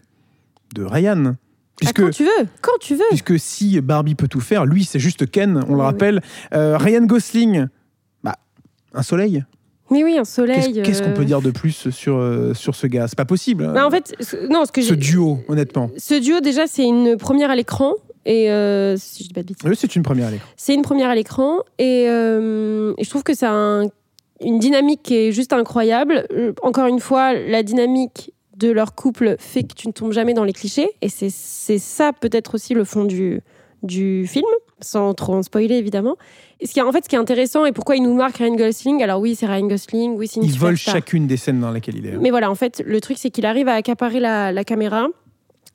[0.76, 1.24] de Ryan.
[1.28, 1.34] Ah,
[1.78, 3.04] Puisque, quand tu veux, quand tu veux.
[3.10, 6.22] puisque si Barbie peut tout faire, lui, c'est juste Ken, on le Oui, rappelle.
[6.54, 7.66] Euh, Ryan Gosling,
[8.24, 8.36] bah,
[8.94, 9.44] un soleil.
[9.92, 10.82] Mais oui, un soleil.
[10.84, 13.08] Qu'est-ce qu'on euh, peut dire de plus sur, euh, sur ce gars?
[13.08, 13.70] C'est pas possible.
[13.74, 14.16] bah, en fait,
[14.50, 15.90] non, ce que ce duo, honnêtement.
[15.98, 17.94] Ce duo, déjà, c'est une première à l'écran.
[18.26, 19.68] Et euh, si je dis pas de bêtises.
[19.70, 20.48] Oui, c'est une première à l'écran.
[20.58, 21.58] C'est une première à l'écran.
[21.78, 23.84] Et, euh, et je trouve que c'est un-
[24.42, 26.26] une dynamique qui est juste incroyable.
[26.32, 30.34] Euh, Encore une fois, la dynamique de leur couple fait que tu ne tombes jamais
[30.34, 30.90] dans les clichés.
[31.02, 31.30] Et c'est
[31.80, 33.42] ça, peut-être aussi, le fond du,
[33.84, 34.46] du film,
[34.82, 36.16] sans trop en spoiler, évidemment.
[36.62, 38.56] Et ce qui en fait, ce qui est intéressant et pourquoi il nous marque Ryan
[38.56, 40.94] Gosling, alors oui, c'est Ryan Gosling, oui, c'est une Il vole superstar.
[40.96, 42.14] chacune des scènes dans lesquelles il est.
[42.14, 42.20] hein.
[42.22, 45.08] Mais voilà, en fait, le truc, c'est qu'il arrive à accaparer la, la caméra.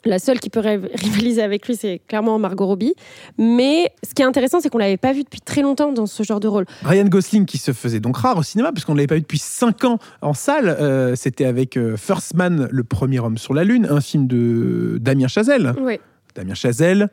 [0.05, 0.61] La seule qui peut
[0.95, 2.95] rivaliser avec lui, c'est clairement Margot Robbie.
[3.39, 6.23] Mais ce qui est intéressant, c'est qu'on l'avait pas vu depuis très longtemps dans ce
[6.23, 6.67] genre de rôle.
[6.85, 9.39] Ryan Gosling qui se faisait donc rare au cinéma puisqu'on ne l'avait pas vu depuis
[9.39, 10.69] 5 ans en salle.
[10.69, 14.99] Euh, C'était avec euh, First Man, le premier homme sur la lune, un film de
[15.01, 15.75] Damien Chazelle.
[15.81, 15.99] Oui.
[16.35, 17.09] Damien Chazelle,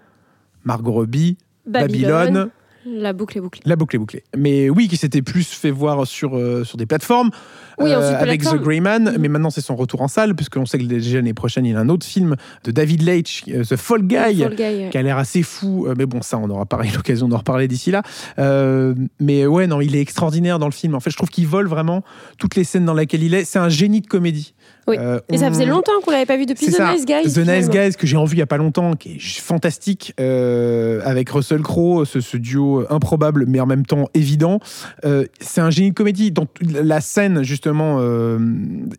[0.63, 2.50] Margot Robbie, Babylone.
[2.89, 3.62] La boucle est bouclée.
[3.65, 4.23] La boucle est bouclée.
[4.36, 7.32] Mais oui, qui s'était plus fait voir sur, euh, sur des plateformes
[7.80, 8.56] Oui, euh, avec The.
[8.56, 9.12] Grey Man.
[9.12, 9.17] Mhm.
[9.19, 11.76] Mais maintenant, c'est son retour en salle, puisqu'on sait que déjà l'année prochaine, il y
[11.76, 14.89] a un autre film de David Leitch, euh, The Fall Guy, Fall Guy, ouais.
[14.89, 15.88] qui a l'air assez fou.
[15.97, 18.04] Mais bon, ça, on aura pareil l'occasion d'en reparler d'ici là.
[18.39, 20.95] Euh, mais ouais, non, il est extraordinaire dans le film.
[20.95, 22.04] En fait, je trouve qu'il vole vraiment
[22.38, 23.45] toutes les scènes dans lesquelles il est.
[23.45, 24.54] C'est un génie de comédie.
[24.88, 24.95] Oui.
[25.00, 26.93] Euh, Et ça faisait longtemps qu'on l'avait pas vu depuis The ça.
[26.93, 27.34] Nice Guys.
[27.34, 27.69] The Nice.
[27.69, 31.62] Guys que j'ai revu il y a pas longtemps, qui est fantastique, euh, avec Russell
[31.62, 34.60] Crowe, ce, ce duo improbable mais en même temps évident.
[35.06, 36.32] Euh, c'est un génie de comédie.
[36.32, 38.38] Dans la scène justement, euh,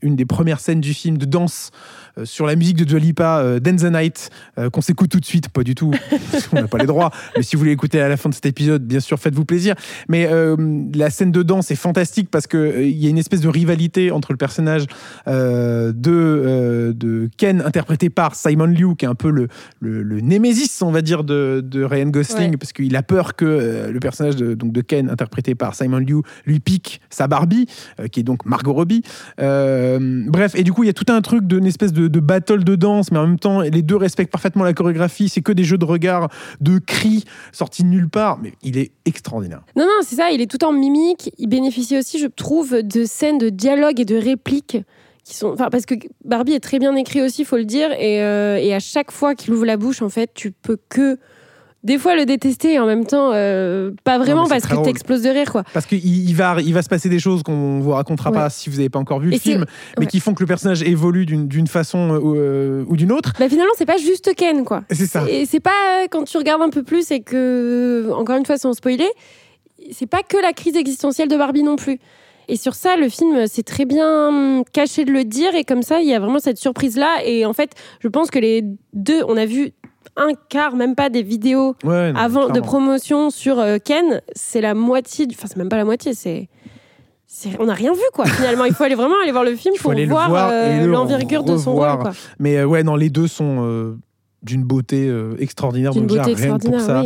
[0.02, 3.38] une des premières scènes du film de danse euh, sur la musique de Dua Lipa,
[3.38, 5.90] euh, Dance the Night, euh, qu'on s'écoute tout de suite, pas du tout,
[6.32, 7.10] parce qu'on n'a pas les droits.
[7.36, 9.74] Mais si vous voulez écouter à la fin de cet épisode, bien sûr, faites-vous plaisir.
[10.08, 10.56] Mais euh,
[10.94, 13.48] la scène de danse est fantastique parce que euh, il y a une espèce de
[13.48, 14.86] rivalité entre le personnage
[15.26, 19.48] euh, de, euh, de Ken interprété par Simon Liu qui est un peu le,
[19.80, 22.56] le, le némésis on va dire de, de Ryan Gosling Ouais.
[22.56, 25.98] parce qu'il a peur que euh, le personnage de, donc de Ken, interprété par Simon
[25.98, 27.66] Liu, lui pique sa Barbie,
[28.00, 29.02] euh, qui est donc Margot Robbie.
[29.40, 32.20] Euh, bref, et du coup, il y a tout un truc d'une espèce de, de
[32.20, 35.28] battle de danse, mais en même temps, les deux respectent parfaitement la chorégraphie.
[35.28, 36.28] C'est que des jeux de regard,
[36.60, 39.62] de cris sortis de nulle part, mais il est extraordinaire.
[39.76, 41.30] Non, non, c'est ça, il est tout en mimique.
[41.38, 44.78] Il bénéficie aussi, je trouve, de scènes de dialogue et de répliques.
[45.24, 45.56] Qui sont...
[45.56, 45.94] parce que
[46.24, 47.92] Barbie est très bien écrit aussi, faut le dire.
[47.92, 51.18] Et, euh, et à chaque fois qu'il ouvre la bouche, en fait, tu peux que.
[51.88, 55.30] Des fois le détester et en même temps, euh, pas vraiment parce que t'exploses de
[55.30, 55.64] rire, quoi.
[55.72, 58.36] Parce qu'il il va, il va se passer des choses qu'on vous racontera Ouais.
[58.36, 59.64] pas si vous n'avez pas encore vu le Et film,
[59.96, 60.06] mais ouais.
[60.06, 63.32] qui font que le personnage évolue d'une façon euh, ou, euh, ou d'une autre.
[63.40, 64.82] Bah, finalement, c'est pas juste Ken, quoi.
[64.90, 65.24] C'est ça.
[65.30, 68.74] Et c'est pas quand tu regardes un peu plus et que, encore une fois, sans
[68.74, 69.08] spoiler,
[69.90, 71.98] c'est pas que la crise existentielle de Barbie non plus.
[72.50, 75.54] Et sur ça, le film, c'est très bien hum, caché de le dire.
[75.54, 77.18] Et comme ça, il y a vraiment cette surprise-là.
[77.26, 79.72] Et en fait, je pense que les deux, on a vu
[80.18, 84.20] un quart, même pas des vidéos Ouais, non, avant de promotion sur euh, Ken.
[84.34, 86.48] C'est la moitié, du- enfin, c'est même pas la moitié, c'est.
[87.60, 88.24] On n'a rien vu quoi.
[88.26, 90.78] Finalement, il faut aller vraiment aller voir le film Il faut pour le voir, euh,
[90.80, 91.98] et le l'envergure de son rôle.
[91.98, 92.12] Quoi.
[92.38, 93.96] Mais euh, ouais, non, les deux sont euh,
[94.42, 95.92] d'une beauté euh, extraordinaire.
[95.92, 97.02] D'une beauté que pour extraordinaire, ça,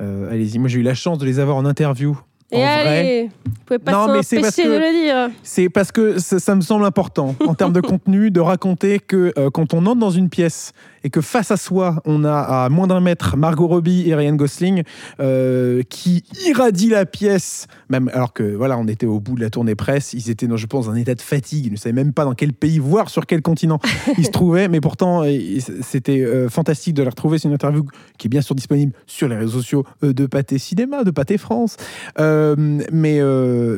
[0.00, 0.58] euh, allez-y.
[0.58, 2.16] Moi, j'ai eu la chance de les avoir en interview.
[2.52, 2.98] Et en vrai.
[2.98, 5.30] allez, vous pouvez pas Non, mais c'est parce s'empêcher que- de le dire.
[5.42, 9.32] C'est parce que ça, ça me semble important en termes de contenu de raconter que
[9.36, 10.72] euh, quand on entre dans une pièce
[11.04, 14.34] et que face à soi on a à moins d'un mètre Margot Robbie et Ryan
[14.34, 14.82] Gosling
[15.20, 19.50] euh, qui irradient la pièce, même alors que voilà on était au bout de la
[19.50, 22.12] tournée presse, ils étaient dans je pense un état de fatigue, ils ne savaient même
[22.12, 23.78] pas dans quel pays, voire sur quel continent
[24.18, 27.38] ils se trouvaient, mais pourtant euh, c'était euh, fantastique de les retrouver.
[27.38, 27.86] C'est une interview
[28.18, 31.76] qui est bien sûr disponible sur les réseaux sociaux de Pâté Cinéma, de Pâté France.
[32.18, 33.20] Euh, mais,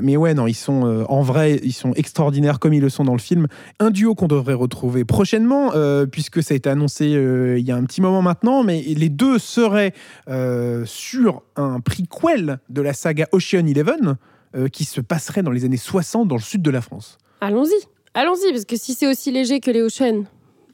[0.02, 3.12] mais ouais, non, ils sont en vrai, ils sont extraordinaires comme ils le sont dans
[3.12, 3.46] le film.
[3.80, 5.72] Un duo qu'on devrait retrouver prochainement,
[6.10, 9.08] puisque ça a été annoncé euh, il y a un petit moment maintenant, mais les
[9.08, 9.92] deux seraient
[10.28, 14.16] euh, sur un prequel de la saga Ocean Eleven
[14.56, 17.18] euh, qui se passerait dans les années 60 dans le sud de la France.
[17.40, 17.74] Allons-y,
[18.14, 20.24] allons-y, parce que si c'est aussi léger que les Ocean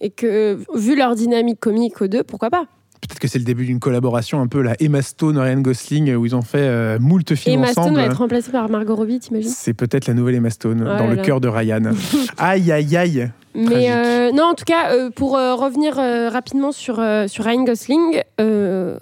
[0.00, 2.66] et que euh, vu leur dynamique comique aux deux, pourquoi pas?
[3.00, 6.24] Peut-être que c'est le début d'une collaboration un peu la Emma Stone, Ryan Gosling, où
[6.24, 7.96] ils ont fait euh, moult films Emma Stone ensemble.
[7.98, 9.50] va être remplacée par Margot Robbie, t'imagines?
[9.50, 11.22] C'est peut-être la nouvelle Emma Stone dans là le là.
[11.22, 11.82] cœur de Ryan.
[12.38, 13.30] aïe, aïe, aïe.
[13.54, 18.22] Mais euh, non, en tout cas, euh, pour euh, revenir rapidement sur, sur Ryan Gosling,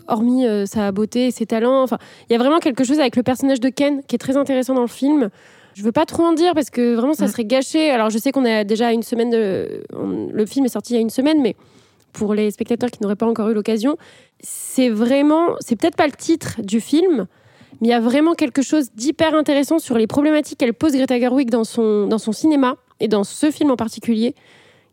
[0.09, 3.23] hormis sa beauté et ses talents, enfin, il y a vraiment quelque chose avec le
[3.23, 5.31] personnage de Ken qui est très intéressant dans le film.
[5.75, 7.29] Je veux pas trop en dire parce que vraiment ça Mm.
[7.29, 7.91] serait gâché.
[7.91, 10.99] Alors je sais qu'on a déjà une semaine de, le film est sorti il y
[10.99, 11.55] a une semaine, mais
[12.13, 13.97] pour les spectateurs qui n'auraient pas encore eu l'occasion,
[14.41, 17.27] c'est vraiment, c'est peut-être pas le titre du film,
[17.81, 21.21] mais il y a vraiment quelque chose d'hyper intéressant sur les problématiques qu'elle pose Greta
[21.21, 24.35] Gerwig dans son, dans son cinéma et dans ce film en particulier,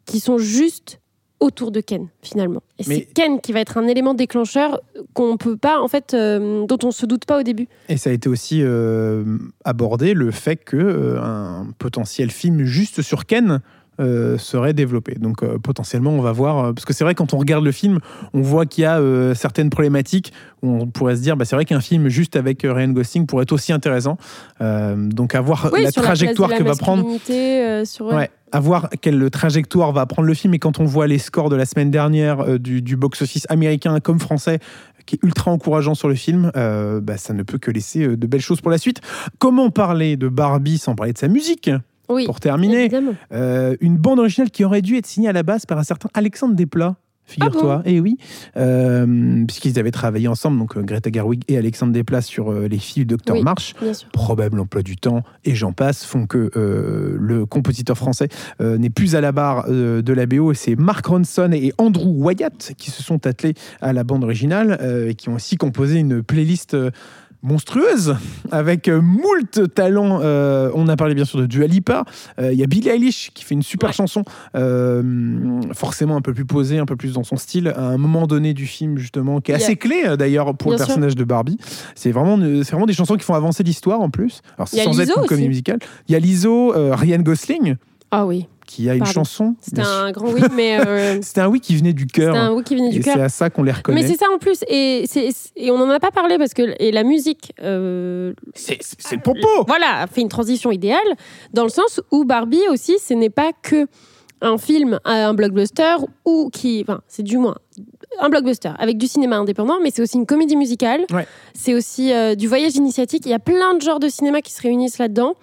[0.05, 0.99] qui sont juste
[1.39, 2.63] autour de Ken finalement.
[2.79, 4.81] Et Mais- c'est Ken qui va être un élément déclencheur
[5.13, 7.67] qu'on peut pas, en fait, euh, dont on se doute pas au début.
[7.89, 9.23] Et ça a été aussi euh,
[9.63, 13.61] abordé le fait que euh, un potentiel film juste sur Ken
[13.99, 15.15] euh, serait développé.
[15.15, 16.57] Donc euh, potentiellement, on va voir.
[16.65, 17.99] euh, parce que c'est vrai, quand on regarde le film,
[18.33, 21.55] on voit qu'il y a euh, certaines problématiques où on pourrait se dire, bah, c'est
[21.55, 24.17] vrai qu'un film juste avec Ryan Gosling pourrait être aussi intéressant.
[24.59, 27.05] Donc à voir Oui, la trajectoire que va prendre.
[27.85, 28.29] sur, ouais.
[28.51, 30.53] À voir quelle trajectoire va prendre le film.
[30.53, 33.99] Et quand on voit les scores de la semaine dernière euh, du, du box-office américain
[33.99, 34.59] comme français,
[35.05, 38.27] qui est ultra encourageant sur le film, euh, bah, ça ne peut que laisser de
[38.27, 39.01] belles choses pour la suite.
[39.37, 41.69] Comment parler de Barbie sans parler de sa musique?
[42.09, 42.89] Oui, Pour terminer,
[43.33, 46.09] euh, une bande originale qui aurait dû être signée à la base par un certain
[46.13, 46.95] Alexandre Desplat.
[47.27, 48.17] Figure-toi, et oui,
[48.55, 52.77] euh, puisqu'ils avaient travaillé ensemble, donc euh, Greta Gerwig et Alexandre Desplat sur euh, les
[52.77, 53.43] filles Docteur Oui.
[53.43, 53.75] March
[54.13, 59.21] probable emploi du temps et j'en passe font que le compositeur français n'est plus à
[59.21, 63.25] la barre de la BO et c'est Mark Ronson et Andrew Wyatt qui se sont
[63.27, 66.75] attelés à la bande originale et qui ont aussi composé une playlist
[67.43, 68.15] monstrueuse
[68.51, 70.19] avec euh, moult talents.
[70.21, 72.03] Euh, on a parlé bien sûr de Dua Lipa.
[72.39, 73.93] Euh, Il y a Billie Eilish qui fait une super Ouais.
[73.93, 74.23] chanson,
[74.55, 78.27] euh, forcément un peu plus posée, un peu plus dans son style, à un moment
[78.27, 80.87] donné du film justement, qui est assez clé d'ailleurs pour le sûr.
[80.87, 81.57] personnage de Barbie.
[81.95, 84.41] C'est vraiment, c'est vraiment des chansons qui font avancer l'histoire en plus.
[84.57, 85.79] Alors sans être une comédie musicale.
[86.07, 87.75] Il y a Lizzo, Ryan Gosling
[88.11, 89.13] Ah oui, qui a une Pardon.
[89.13, 89.55] chanson.
[89.59, 92.35] c'était un grand oui, mais euh, C'était un oui qui venait du c'était cœur.
[92.35, 93.15] un oui qui venait du Et cœur.
[93.15, 94.01] c'est à ça qu'on les reconnaît.
[94.01, 95.05] Mais c'est ça en plus, et,
[95.71, 99.47] on n'en a pas parlé parce que et la musique, euh, C'est c'est le propos.
[99.67, 100.99] voilà, a fait une transition idéale
[101.53, 103.87] dans le sens où Barbie aussi, ce n'est pas que
[104.41, 107.55] un film, un blockbuster ou qui, enfin, c'est du moins
[108.19, 111.05] un blockbuster avec du cinéma indépendant, mais c'est aussi une comédie musicale.
[111.11, 111.25] Ouais.
[111.55, 113.23] C'est aussi euh, du voyage initiatique.
[113.25, 115.33] Il y a plein de genres de cinéma qui se réunissent là-dedans.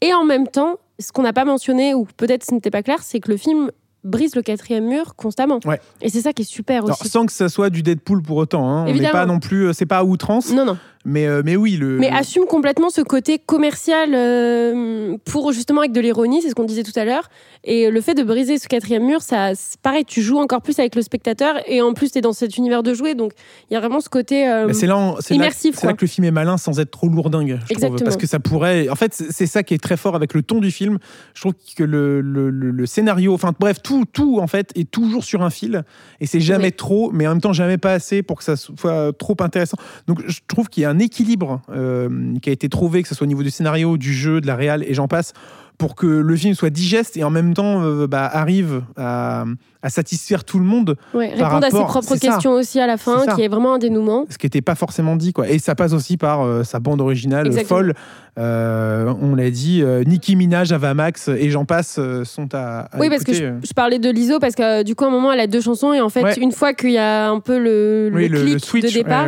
[0.00, 2.98] Et en même temps, ce qu'on n'a pas mentionné ou peut-être ce n'était pas clair,
[3.02, 3.70] c'est que le film
[4.02, 5.60] brise le quatrième mur constamment.
[5.66, 5.78] Ouais.
[6.00, 7.10] Et c'est ça qui est super Alors, aussi.
[7.10, 8.66] sans que ça soit du Deadpool pour autant.
[8.68, 8.82] hein.
[8.82, 9.12] On n'est Évidemment.
[9.12, 9.66] pas non plus.
[9.68, 10.50] euh, C'est pas à outrance.
[10.52, 10.78] Non, non.
[11.06, 11.96] Mais, euh, mais oui, le.
[11.98, 16.64] Mais assume complètement ce côté commercial euh, pour justement avec de l'ironie, c'est ce qu'on
[16.64, 17.30] disait tout à l'heure.
[17.64, 20.78] Et le fait de briser ce quatrième mur, ça, c'est pareil, tu joues encore plus
[20.78, 23.32] avec le spectateur et en plus tu es dans cet univers de jouets, donc
[23.70, 24.46] il y a vraiment ce côté.
[24.48, 27.48] euh, Bah, là, immersif, c'est là que le film est malin sans être trop lourdingue.
[27.60, 28.00] Je trouve, Exactement.
[28.04, 28.88] parce que ça pourrait.
[28.90, 30.98] En fait, c'est c'est ça qui est très fort avec le ton du film.
[31.34, 34.90] Je trouve que le, le- le- le scénario, enfin bref, tout, tout en fait est
[34.90, 35.82] toujours sur un fil
[36.20, 36.72] et c'est jamais Oui.
[36.72, 39.78] trop, mais en même temps jamais pas assez pour que ça soit trop intéressant.
[40.06, 42.08] Donc je trouve qu'il y a un équilibre euh,
[42.42, 44.56] qui a été trouvé, que ce soit au niveau du scénario, du jeu, de la
[44.56, 45.32] réal et j'en passe,
[45.78, 49.46] pour que le film soit digeste et en même temps euh, bah, arrive à,
[49.82, 50.96] à satisfaire tout le monde.
[51.14, 52.18] ouais, répondre à ses propres ça.
[52.18, 54.26] questions aussi à la fin, qui est vraiment un dénouement.
[54.28, 57.00] ce qui n'était pas forcément dit quoi et ça passe aussi par euh, sa bande
[57.00, 57.78] originale Exactement.
[57.78, 57.94] folle
[58.38, 63.24] Euh, on l'a dit Nicki Minaj Avamax et j'en passe sont à, à Oui, parce
[63.24, 65.46] que je, je parlais de l'ISO parce que du coup, à un moment, elle a
[65.46, 66.36] deux chansons et en fait, Ouais.
[66.40, 68.90] une fois qu'il y a un peu le, le Oui, le- le clic switch, de
[69.02, 69.26] départ,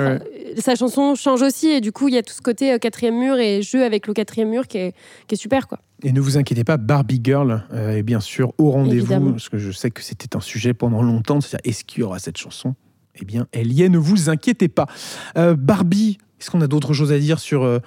[0.58, 3.18] sa chanson change aussi et du coup, il y a tout ce côté euh, quatrième
[3.18, 4.94] mur et jeu avec le quatrième mur qui est,
[5.26, 5.78] qui est super quoi.
[6.02, 9.58] et ne vous inquiétez pas Barbie Girl euh, est bien sûr au rendez-vous parce que
[9.58, 12.74] je sais que c'était un sujet pendant longtemps c'est-à-dire est-ce qu'il y aura cette chanson?
[13.20, 14.86] Eh bien elle y est ne vous inquiétez pas.
[15.36, 17.78] Euh, Barbie est-ce qu'on a d'autres choses à dire sur euh,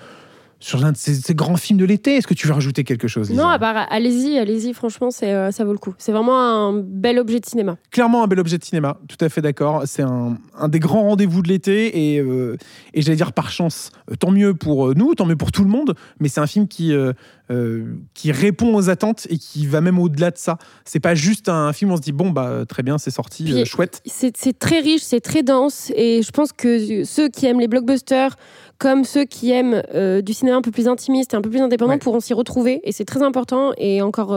[0.65, 3.07] sur l'un de ces, ces grands films de l'été est-ce que tu veux rajouter quelque
[3.07, 5.93] chose Lisa Non, à part, allez-y, allez-y, franchement, c'est, euh, ça vaut le coup.
[5.99, 7.77] C'est vraiment un bel objet de cinéma.
[7.91, 9.83] clairement un bel objet de cinéma, tout à fait d'accord.
[9.85, 12.57] C'est un, un des grands rendez-vous de l'été et, euh,
[12.95, 15.69] et j'allais dire par chance, euh, tant mieux pour nous, tant mieux pour tout le
[15.69, 17.13] monde, mais c'est un film qui, euh,
[17.51, 20.57] euh, qui répond aux attentes et qui va même au-delà de ça.
[20.83, 23.43] C'est pas juste un film où on se dit bon, bah très bien, c'est sorti,
[23.43, 24.01] Puis- euh, chouette.
[24.05, 28.35] C'est, très riche, c'est très dense et je pense que ceux qui aiment les blockbusters,
[28.79, 31.61] comme ceux qui aiment euh, du cinéma un peu plus intimiste et un peu plus
[31.61, 31.99] indépendant, Ouais.
[31.99, 33.71] pourront s'y retrouver et c'est très important.
[33.77, 34.35] Et encore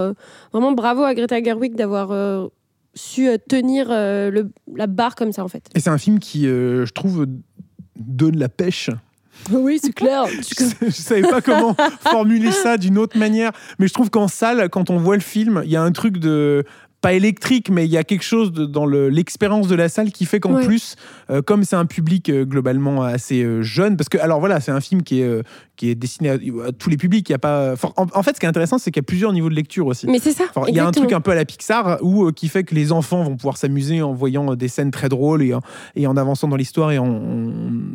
[0.52, 2.48] vraiment bravo à Greta Gerwig d'avoir
[2.94, 5.64] su tenir le, la barre comme ça en fait.
[5.74, 7.26] Et c'est un film qui, je trouve,
[7.96, 8.90] donne la pêche.
[9.50, 10.26] Oui, c'est clair.
[10.28, 14.68] je ne savais pas comment formuler ça d'une autre manière, mais je trouve qu'en salle,
[14.68, 16.64] quand on voit le film, il y a un truc de
[17.00, 20.10] pas électrique, mais il y a quelque chose de- dans le- l'expérience de la salle
[20.10, 20.64] qui fait qu'en Ouais.
[20.66, 20.96] plus,
[21.30, 24.72] euh, comme c'est un public euh, globalement assez euh, jeune, parce que alors voilà, c'est
[24.72, 25.42] un film qui est
[25.76, 27.28] qui est destiné à, à tous les publics.
[27.28, 29.06] Il y a pas, en, en fait, ce qui est intéressant, c'est qu'il y a
[29.06, 30.08] plusieurs niveaux de lecture aussi.
[30.08, 30.46] Mais c'est ça.
[30.66, 32.90] Il y a un truc un peu à la Pixar où, qui fait que les
[32.90, 35.60] enfants vont pouvoir s'amuser en voyant des scènes très drôles et en,
[35.94, 37.52] et en avançant dans l'histoire et en, en-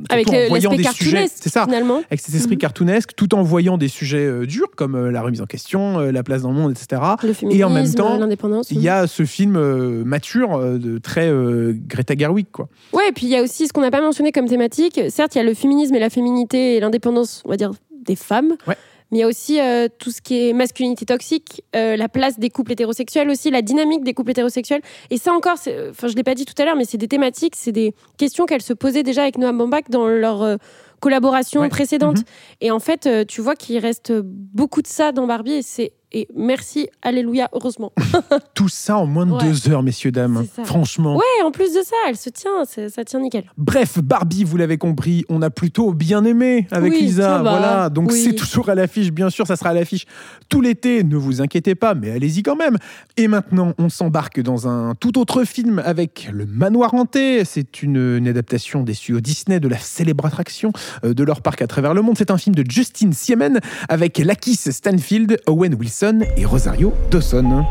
[0.10, 1.28] Avec en voyant des sujets.
[1.36, 2.02] C'est ça finalement.
[2.10, 2.60] avec cet esprit Mhm.
[2.62, 6.52] cartoonesque, tout en voyant des sujets durs comme la remise en question, la place dans
[6.52, 7.02] le monde, etc.
[7.22, 8.72] Le féminisme, Et en même temps, l'indépendance.
[8.72, 12.68] Il y a ce film euh, mature, euh, de très euh, Greta Gerwig, quoi.
[12.94, 15.00] Ouais, et puis il y a aussi ce qu'on n'a pas mentionné comme thématique.
[15.10, 17.72] Certes, il y a le féminisme et la féminité et l'indépendance, on va dire,
[18.06, 18.56] des femmes.
[18.68, 18.76] Ouais.
[19.12, 22.40] Mais il y a aussi euh, tout ce qui est masculinité toxique, euh, la place
[22.40, 24.82] des couples hétérosexuels aussi, la dynamique des couples hétérosexuels.
[25.12, 25.58] Et ça encore,
[25.92, 28.46] enfin je l'ai pas dit tout à l'heure, mais c'est des thématiques, c'est des questions
[28.48, 30.56] qu'elles se posaient déjà avec Noam Baumbach dans leur euh,
[31.00, 31.70] collaboration Ouais.
[31.70, 32.18] précédente.
[32.20, 32.24] Mhm.
[32.62, 36.28] Et en fait, tu vois qu'il reste beaucoup de ça dans Barbie et c'est et
[36.36, 37.92] merci, alléluia, heureusement.
[38.54, 39.44] Tout ça en moins de Ouais.
[39.44, 40.46] deux heures, messieurs, dames.
[40.64, 41.16] Franchement.
[41.16, 43.46] Ouais, en plus de ça, elle se tient, ça tient nickel.
[43.58, 47.40] Bref, Barbie, vous l'avez compris, on a plutôt bien aimé avec Oui, Lisa.
[47.42, 48.22] Voilà, donc Oui.
[48.24, 50.06] c'est toujours à l'affiche, bien sûr, ça sera à l'affiche
[50.50, 52.78] tout l'été, ne vous inquiétez pas, mais allez-y quand même.
[53.18, 57.44] Et maintenant, on s'embarque dans un tout autre film avec Le Manoir Hanté.
[57.46, 60.72] C'est une, une adaptation des studios Disney de la célèbre attraction
[61.04, 62.18] euh, de leur parc à travers le monde.
[62.20, 63.60] C'est un film de Justin Siemen
[63.90, 66.03] avec Lakis Stanfield, Owen Wilson
[66.36, 67.64] et Rosario Dawson.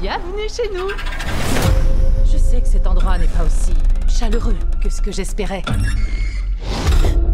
[0.00, 0.88] Bienvenue chez nous
[2.24, 3.74] Je sais que cet endroit n'est pas aussi
[4.08, 5.62] chaleureux que ce que j'espérais.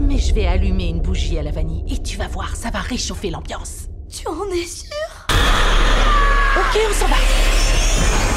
[0.01, 2.81] Mais je vais allumer une bougie à la vanille et tu vas voir, ça va
[2.81, 3.89] réchauffer l'ambiance.
[4.09, 4.91] Tu en es sûr?
[5.29, 7.17] Ok, on s'en va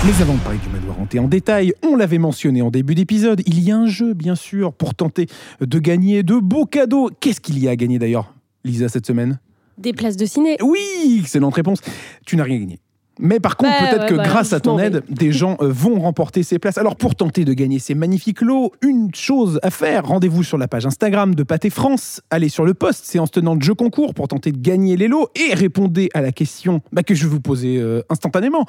[0.06, 3.42] Mais avant de parler du manoir hanté en détail, on l'avait mentionné en début d'épisode,
[3.48, 5.26] il y a un jeu, bien sûr, pour tenter
[5.60, 7.10] de gagner de beaux cadeaux.
[7.20, 9.40] Qu'est-ce qu'il y a à gagner d'ailleurs, Lisa, cette semaine?
[9.78, 10.58] Des places de ciné.
[10.64, 11.80] Oui, excellente réponse.
[12.26, 12.80] Tu n'as rien gagné.
[13.20, 15.70] Mais par contre, Bah, peut-être ouais, que bah, grâce à ton aide, des gens euh,
[15.72, 16.78] vont remporter ces places.
[16.78, 20.68] Alors pour tenter de gagner ces magnifiques lots, une chose à faire, rendez-vous sur la
[20.68, 24.52] page Instagram de Pâté France, allez sur le post séance tenante jeu concours pour tenter
[24.52, 27.78] de gagner les lots et répondez à la question bah, que je vais vous poser
[27.80, 28.66] euh, instantanément.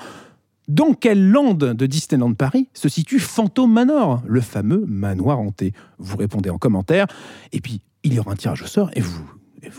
[0.66, 6.16] Dans quelle lande de Disneyland Paris se situe Phantom Manor, le fameux manoir hanté Vous
[6.16, 7.06] répondez en commentaire,
[7.52, 9.30] et puis il y aura un tirage au sort, et vous-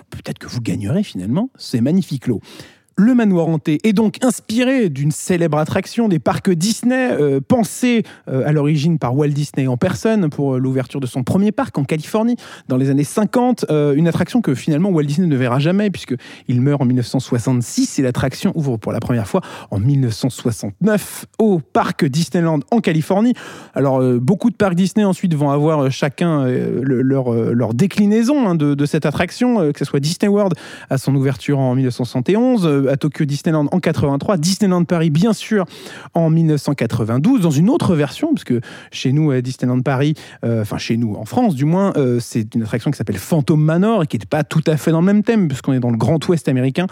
[0.10, 2.42] peut-être que vous gagnerez finalement ces magnifiques lots.
[3.00, 8.46] Le manoir hanté est donc inspiré d'une célèbre attraction des parcs Disney, euh, pensée euh,
[8.46, 11.86] à l'origine par Walt Disney en personne pour euh, l'ouverture de son premier parc en
[11.86, 12.36] Californie
[12.68, 13.68] dans les années 50.
[13.70, 18.02] Euh, une attraction que finalement Walt Disney ne verra jamais puisqu'il meurt en 1966 et
[18.02, 19.40] l'attraction ouvre pour la première fois
[19.72, 23.34] en 1969 au parc Disneyland en Californie.
[23.76, 28.86] Alors, beaucoup de parcs Disney ensuite vont avoir chacun le- leur, déclinaison hein, de, de
[28.86, 30.54] cette attraction, que ce soit Disney World
[30.90, 35.66] à son ouverture en 1971, euh, à Tokyo Disneyland en 83, Disneyland Paris bien sûr
[36.14, 38.62] en 1992, dans une autre version, parce que
[38.92, 42.56] chez nous à Disneyland Paris, euh, enfin chez nous en France du moins, euh, c'est
[42.56, 45.06] une attraction qui s'appelle Phantom Manor et qui n'est pas tout à fait dans le
[45.06, 46.88] même thème, puisqu'on est dans le Grand Ouest américain,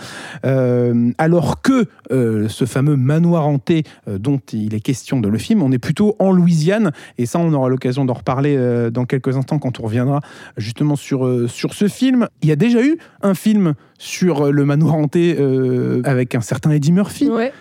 [0.45, 5.37] Euh, alors que euh, ce fameux manoir hanté euh, dont il est question dans le
[5.37, 9.05] film, on est plutôt en Louisiane, et ça on aura l'occasion d'en reparler euh, dans
[9.05, 10.21] quelques instants quand on reviendra
[10.57, 12.27] justement sur, euh, sur ce film.
[12.41, 16.71] Il y a déjà eu un film sur le manoir hanté euh, avec un certain
[16.71, 17.29] Eddie Murphy.
[17.29, 17.51] Ouais.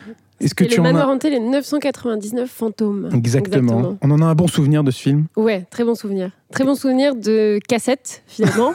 [0.40, 3.08] Est-ce que Et tu le en manoir as hanté, les 999 fantômes.
[3.14, 3.96] Exactement.
[4.02, 5.26] On en a un bon souvenir de ce film.
[5.36, 6.30] Ouais, très bon souvenir.
[6.52, 8.72] Très bon souvenir de cassette, finalement.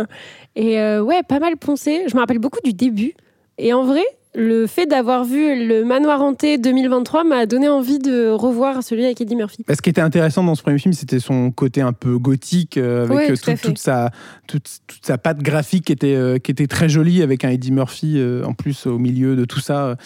[0.56, 2.04] et euh, ouais, pas mal poncé.
[2.08, 3.14] Je me rappelle beaucoup du début.
[3.56, 4.04] Et en vrai,
[4.38, 9.20] le fait d'avoir vu le Manoir Hanté 2023 m'a donné envie de revoir celui avec
[9.20, 9.64] Eddie Murphy.
[9.66, 12.76] Bah, Ce qui était intéressant dans ce premier film, c'était son côté un peu gothique,
[12.76, 14.10] euh, avec Ouais, euh, tout toute, sa,
[14.46, 17.72] toute, toute sa patte graphique qui était, euh, qui était très jolie, avec un Eddie
[17.72, 19.96] Murphy euh, en plus au milieu de tout ça.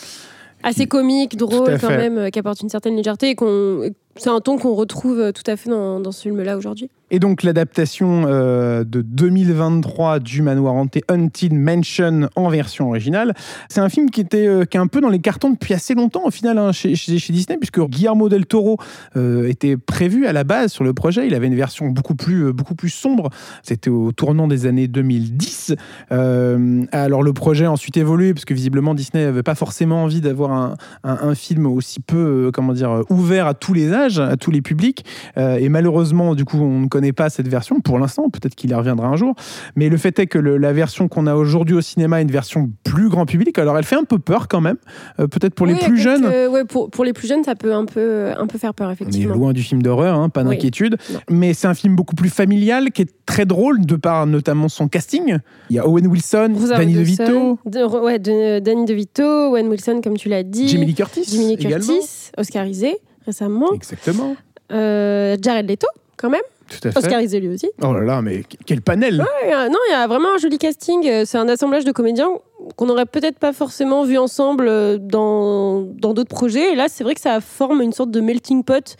[0.62, 3.90] Assez comique, drôle quand même, qui apporte une certaine légèreté et qu'on.
[4.16, 6.88] C'est un ton qu'on retrouve tout à fait dans, dans ce film-là aujourd'hui.
[7.14, 13.34] Et donc l'adaptation euh, de 2023 du Manoir Hanté Until Mansion en version originale.
[13.68, 15.94] C'est un film qui était euh, qui est un peu dans les cartons depuis assez
[15.94, 18.78] longtemps au final hein, chez, Disney puisque Guillermo del Toro
[19.16, 21.26] euh, était prévu à la base sur le projet.
[21.26, 23.28] Il avait une version beaucoup plus beaucoup plus sombre.
[23.62, 25.74] C'était au tournant des années 2010.
[26.12, 30.22] Euh, alors le projet a ensuite évolué parce que visiblement Disney n'avait pas forcément envie
[30.22, 34.50] d'avoir un, un- film aussi peu comment dire ouvert à tous les âges, à tous
[34.50, 35.04] les publics.
[35.36, 38.30] Et malheureusement, du coup, on ne connaît pas cette version pour l'instant.
[38.30, 39.34] Peut-être qu'il y reviendra un jour.
[39.74, 42.30] Mais le fait est que le- la version qu'on a aujourd'hui au cinéma est une
[42.30, 43.58] version plus grand public.
[43.58, 44.76] Alors, elle fait un peu peur quand même.
[45.18, 46.24] Euh, Peut-être pour les plus jeunes.
[46.26, 48.86] euh, ouais, pour, pour les plus jeunes, ça peut un peu, un peu faire peur,
[48.86, 49.34] On est effectivement.
[49.34, 50.96] loin du film d'horreur, hein, pas d'inquiétude.
[51.28, 54.86] Mais c'est un film beaucoup plus familial, qui est très drôle, de par notamment son
[54.88, 55.38] casting.
[55.70, 60.00] Il y a Owen Wilson, Rosa Danny DeVito, de, ouais, de, Danny DeVito, Owen Wilson,
[60.04, 60.68] comme tu l'as dit.
[60.68, 61.66] Jamie Lee Curtis Jimmy Lee.
[61.68, 63.72] Curtis, oscarisé récemment.
[63.72, 64.36] Exactement.
[64.72, 65.86] Euh, Jared Leto,
[66.16, 66.40] quand même,
[66.80, 66.98] Tout à fait.
[66.98, 67.68] oscarisé lui aussi.
[67.82, 70.58] Oh là là, mais quel panel Ouais, euh, non, il y a vraiment un joli
[70.58, 71.06] casting.
[71.06, 72.28] Euh, C'est un assemblage de comédiens
[72.76, 76.72] qu'on n'aurait peut-être pas forcément vu ensemble euh, dans dans d'autres projets.
[76.72, 78.96] Et là, c'est vrai que ça forme une sorte de melting pot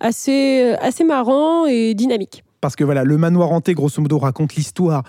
[0.00, 2.44] assez, assez marrant et dynamique.
[2.60, 5.02] Parce que voilà, le manoir hanté, grosso modo, raconte l'histoire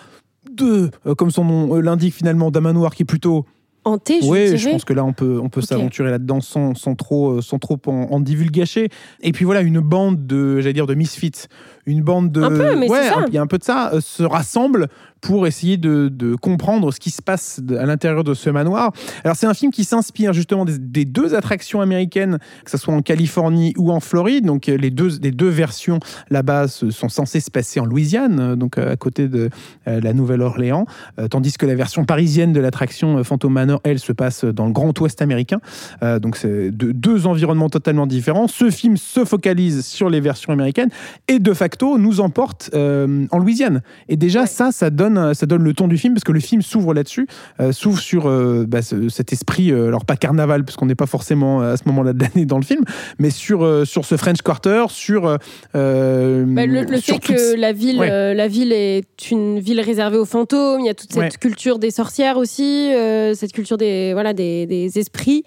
[0.51, 3.45] de, euh, comme son nom euh, l'indique finalement, d'un manoir qui est plutôt.
[3.85, 6.95] Hanté, je Oui, je pense que là, on peut, on peut s'aventurer là-dedans sans, sans
[6.95, 8.89] trop, sans trop en, en divulgacher.
[9.21, 11.47] Et puis voilà, une bande de, j'allais dire, de misfits.
[11.89, 12.41] Une bande de.
[12.41, 14.87] Un peu, mais ouais, il y a un peu de ça, euh, se rassemblent
[15.21, 18.93] pour essayer de, de comprendre ce qui se passe à l'intérieur de ce manoir.
[19.25, 22.93] Alors, c'est un film qui s'inspire justement des, des deux attractions américaines, que ce soit
[22.93, 24.45] en Californie ou en Floride.
[24.45, 28.55] Donc, euh, les deux, les deux versions là-bas sont censées se passer en Louisiane, euh,
[28.55, 29.49] donc à côté de
[29.85, 30.85] la Nouvelle-Orléans,
[31.31, 34.97] tandis que la version parisienne de l'attraction Phantom Manor, elle, se passe dans le Grand
[35.01, 35.59] Ouest américain.
[36.01, 38.47] Donc, c'est de- deux environnements totalement différents.
[38.47, 40.89] Ce film se focalise sur les versions américaines
[41.27, 43.81] et de facto nous emporte euh, en Louisiane.
[44.07, 44.47] Et déjà, Ouais.
[44.47, 47.27] ça, ça donne, ça donne le ton du film parce que le film s'ouvre là-dessus,
[47.59, 50.95] euh, s'ouvre sur euh, bah, ce- cet esprit, euh, alors pas carnaval, parce qu'on n'est
[50.95, 52.83] pas forcément euh, à ce moment-là de l'année dans le film,
[53.19, 55.25] mais sur, euh, sur ce French Quarter, sur.
[55.27, 55.37] euh,
[55.75, 58.09] euh, Bah, le le sur fait que la ville, Ouais.
[58.11, 61.29] euh, la ville est une ville réservée aux fantômes, il y a toute cette Ouais.
[61.39, 65.43] culture des sorcières aussi, euh, cette culture des, voilà, des, des esprits,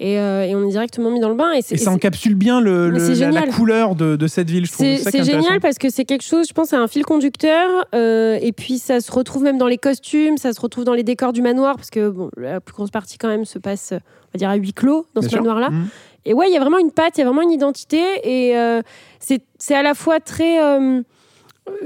[0.00, 1.52] et, euh, et on est directement mis dans le bain.
[1.52, 4.86] Et, Et et ça encapsule bien le, la, couleur de, de cette ville, je trouve.
[4.86, 7.86] C'est génial parce que c'est quelque chose, je pense, c'est un fil conducteur.
[7.94, 11.04] euh, et puis ça se retrouve même dans les costumes, ça se retrouve dans les
[11.04, 13.96] décors du manoir, parce que bon, la plus grosse partie quand même se passe, on
[14.34, 15.70] va dire, à huis clos dans Bien ce manoir-là.
[15.70, 15.86] Mhm.
[16.26, 18.02] Et ouais, il y a vraiment une patte, il y a vraiment une identité.
[18.24, 18.80] Et euh,
[19.20, 21.02] c'est à la fois très, euh,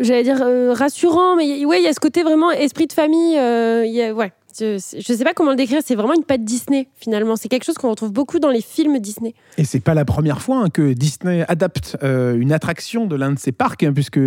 [0.00, 3.36] j'allais dire, euh, rassurant, mais ouais, il y a ce côté vraiment esprit de famille.
[3.36, 4.32] euh, il y a- ouais.
[4.58, 7.36] Je, je sais pas comment le décrire, c'est vraiment une patte Disney finalement.
[7.36, 9.34] C'est quelque chose qu'on retrouve beaucoup dans les films Disney.
[9.56, 13.32] Et c'est pas la première fois hein, que Disney adapte euh, une attraction de l'un
[13.32, 14.20] de ses parcs, hein, puisque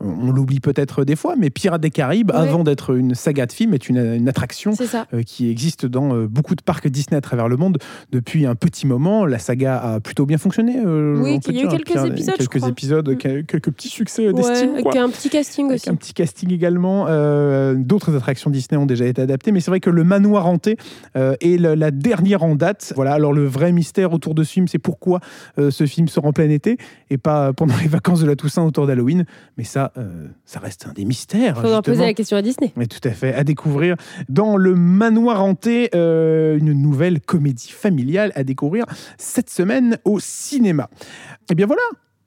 [0.00, 2.36] on l'oublie peut-être des fois, mais Pirates des Caraïbes, Ouais.
[2.36, 4.72] avant d'être une saga de film, est une, une attraction
[5.12, 7.78] euh, qui existe dans euh, beaucoup de parcs Disney à travers le monde
[8.12, 9.24] depuis un petit moment.
[9.26, 10.76] La saga a plutôt bien fonctionné.
[10.84, 12.68] euh, Oui, qu'il y a eu quelques Pierre, épisodes, je Quelques crois.
[12.68, 13.16] épisodes, Mm.
[13.16, 14.74] quel- quelques petits succès Ouais, d'estime.
[14.74, 15.90] avec un petit casting Avec aussi.
[15.90, 17.06] un petit casting également.
[17.08, 20.76] Euh, D'autres attractions Disney ont déjà été adaptées, mais c'est vrai que le manoir hanté
[21.16, 22.92] euh, est la dernière en date.
[22.96, 23.12] Voilà.
[23.12, 25.20] Alors le vrai mystère autour de ce film, c'est pourquoi
[25.58, 26.76] euh, ce film sort en plein été
[27.10, 29.24] et pas pendant les vacances de la Toussaint autour d'Halloween.
[29.58, 31.60] Mais ça, euh, ça reste un des mystères.
[31.60, 32.72] Faudra poser la question à Disney.
[32.76, 33.34] Oui, tout à fait.
[33.34, 33.96] À découvrir
[34.28, 38.84] dans le Manoir Hanté, euh, une nouvelle comédie familiale à découvrir
[39.18, 40.88] cette semaine au cinéma.
[41.50, 41.82] Et bien voilà.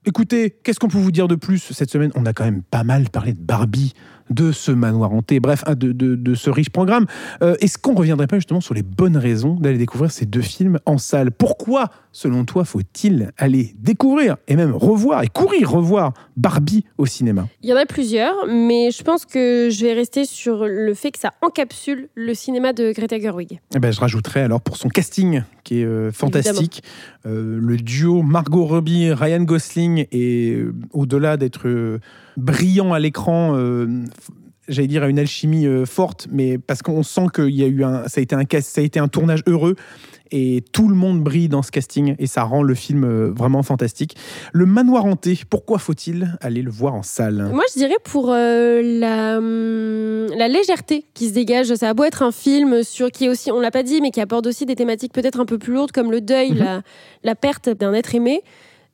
[0.05, 2.11] Écoutez, qu'est-ce qu'on peut vous dire de plus cette semaine?
[2.15, 3.93] On a quand même pas mal parlé de Barbie,
[4.29, 7.05] de ce manoir hanté, bref, de, de- de ce riche programme.
[7.41, 10.41] Euh, Est-ce qu'on ne reviendrait pas justement sur les bonnes raisons d'aller découvrir ces deux
[10.41, 11.31] films en salle?
[11.31, 17.47] Pourquoi, selon toi, faut-il aller découvrir et même revoir et courir revoir Barbie au cinéma?
[17.63, 21.11] Il y en a plusieurs, mais je pense que je vais rester sur le fait
[21.11, 23.59] que ça encapsule le cinéma de Greta Gerwig.
[23.75, 26.83] Eh ben, je rajouterais alors pour son casting qui est euh, fantastique,
[27.25, 31.67] euh, le duo Margot Robbie, Ryan Gosling et au-delà d'être
[32.37, 33.87] brillant à l'écran, euh,
[34.69, 37.83] j'allais dire à une alchimie euh, forte, mais parce qu'on sent qu'il y a eu
[37.83, 39.75] un, ça a été un ça a été un tournage heureux.
[40.29, 43.63] Et tout le monde brille dans ce casting et ça rend le film euh, vraiment
[43.63, 44.17] fantastique.
[44.51, 47.47] Le manoir hanté, pourquoi faut-il aller le voir en salle?
[47.53, 51.73] Moi, je dirais pour euh, la, hum, la légèreté qui se dégage.
[51.75, 54.11] Ça a beau être un film sur qui est aussi, on l'a pas dit, mais
[54.11, 56.57] qui aborde aussi des thématiques peut-être un peu plus lourdes comme le deuil, Mhm.
[56.57, 56.81] la,
[57.23, 58.41] la perte d'un être aimé.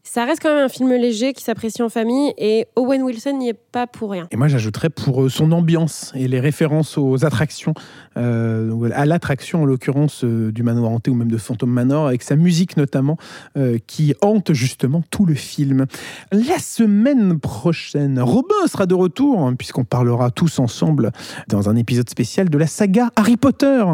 [0.05, 3.47] Ça reste quand même un film léger qui s'apprécie en famille et Owen Wilson n'y
[3.47, 4.27] est pas pour rien.
[4.31, 7.73] Et moi, j'ajouterais pour euh, son ambiance et les références aux attractions,
[8.17, 12.21] euh, à l'attraction en l'occurrence euh, du manoir hanté ou même de Phantom Manor, avec
[12.21, 13.17] sa musique notamment,
[13.57, 15.85] euh, qui hante justement tout le film.
[16.33, 21.11] La semaine prochaine, Robin sera de retour, hein, puisqu'on parlera tous ensemble
[21.47, 23.85] dans un épisode spécial de la saga Harry Potter.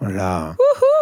[0.00, 0.54] Voilà.
[0.58, 0.95] Parti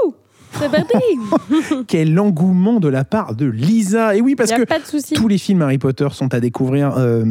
[1.88, 4.16] Quel engouement de la part de Lisa.
[4.16, 7.24] Et oui, parce que tous les films Harry Potter sont à découvrir euh,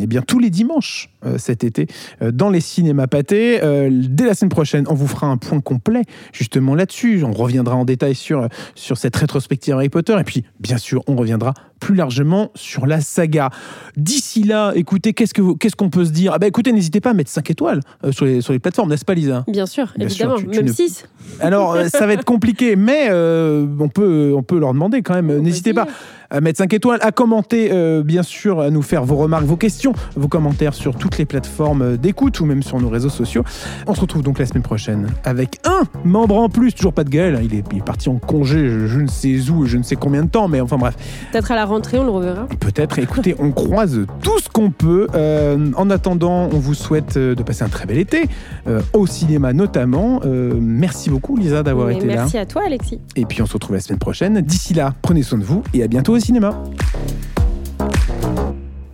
[0.00, 1.86] eh bien, tous les dimanches euh, cet été
[2.22, 3.60] euh, dans les cinémas pâtés.
[3.62, 6.02] Euh, dès la semaine prochaine, on vous fera un point complet
[6.32, 7.22] justement là-dessus.
[7.24, 10.16] On reviendra en détail sur, sur cette rétrospective Harry Potter.
[10.18, 13.48] Et puis, bien sûr, on reviendra plus largement sur la saga.
[13.96, 15.32] D'ici là, écoutez, qu'est-ce
[15.76, 16.32] qu'on peut se dire?
[16.34, 19.04] Ah bah, Écoutez, n'hésitez pas à mettre 5 étoiles sur, les, sur les plateformes, n'est-ce
[19.04, 19.44] pas, Lisa?
[19.48, 20.40] Bien sûr, Bien sûr, évidemment.
[20.52, 21.04] tu- tu Même ne- 6.
[21.40, 25.38] Alors, ça va être compliqué, mais euh, on, peut, on peut leur demander quand même.
[25.40, 25.86] N'hésitez pas
[26.30, 29.56] à mettre 5 étoiles, à commenter, euh, bien sûr, à nous faire vos remarques, vos
[29.56, 33.44] questions, vos commentaires sur toutes les plateformes d'écoute ou même sur nos réseaux sociaux.
[33.86, 37.10] On se retrouve donc la semaine prochaine avec un membre en plus, toujours pas de
[37.10, 39.76] Gaël, hein, il est, il est parti en congé, je, je ne sais où, je
[39.76, 40.94] ne sais combien de temps, mais enfin bref,
[41.32, 42.46] Peut-être à la rentrée, on le reverra.
[42.58, 42.98] peut-être.
[42.98, 45.06] Écoutez, on croise tout ce qu'on peut.
[45.14, 48.28] Euh, en attendant, on vous souhaite euh, de passer un très bel été,
[48.66, 50.20] euh, au cinéma notamment.
[50.60, 52.16] Merci beaucoup, Lisa, d'avoir été là.
[52.16, 53.00] Merci à toi, Alexis.
[53.16, 54.40] Et puis on se retrouve la semaine prochaine.
[54.40, 56.62] D'ici là, prenez soin de vous et à bientôt au cinéma.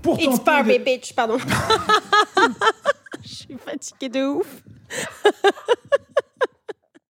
[0.03, 1.39] Pour It's Barbie, de- bitch, pardon.
[3.24, 4.62] Je suis fatiguée de ouf.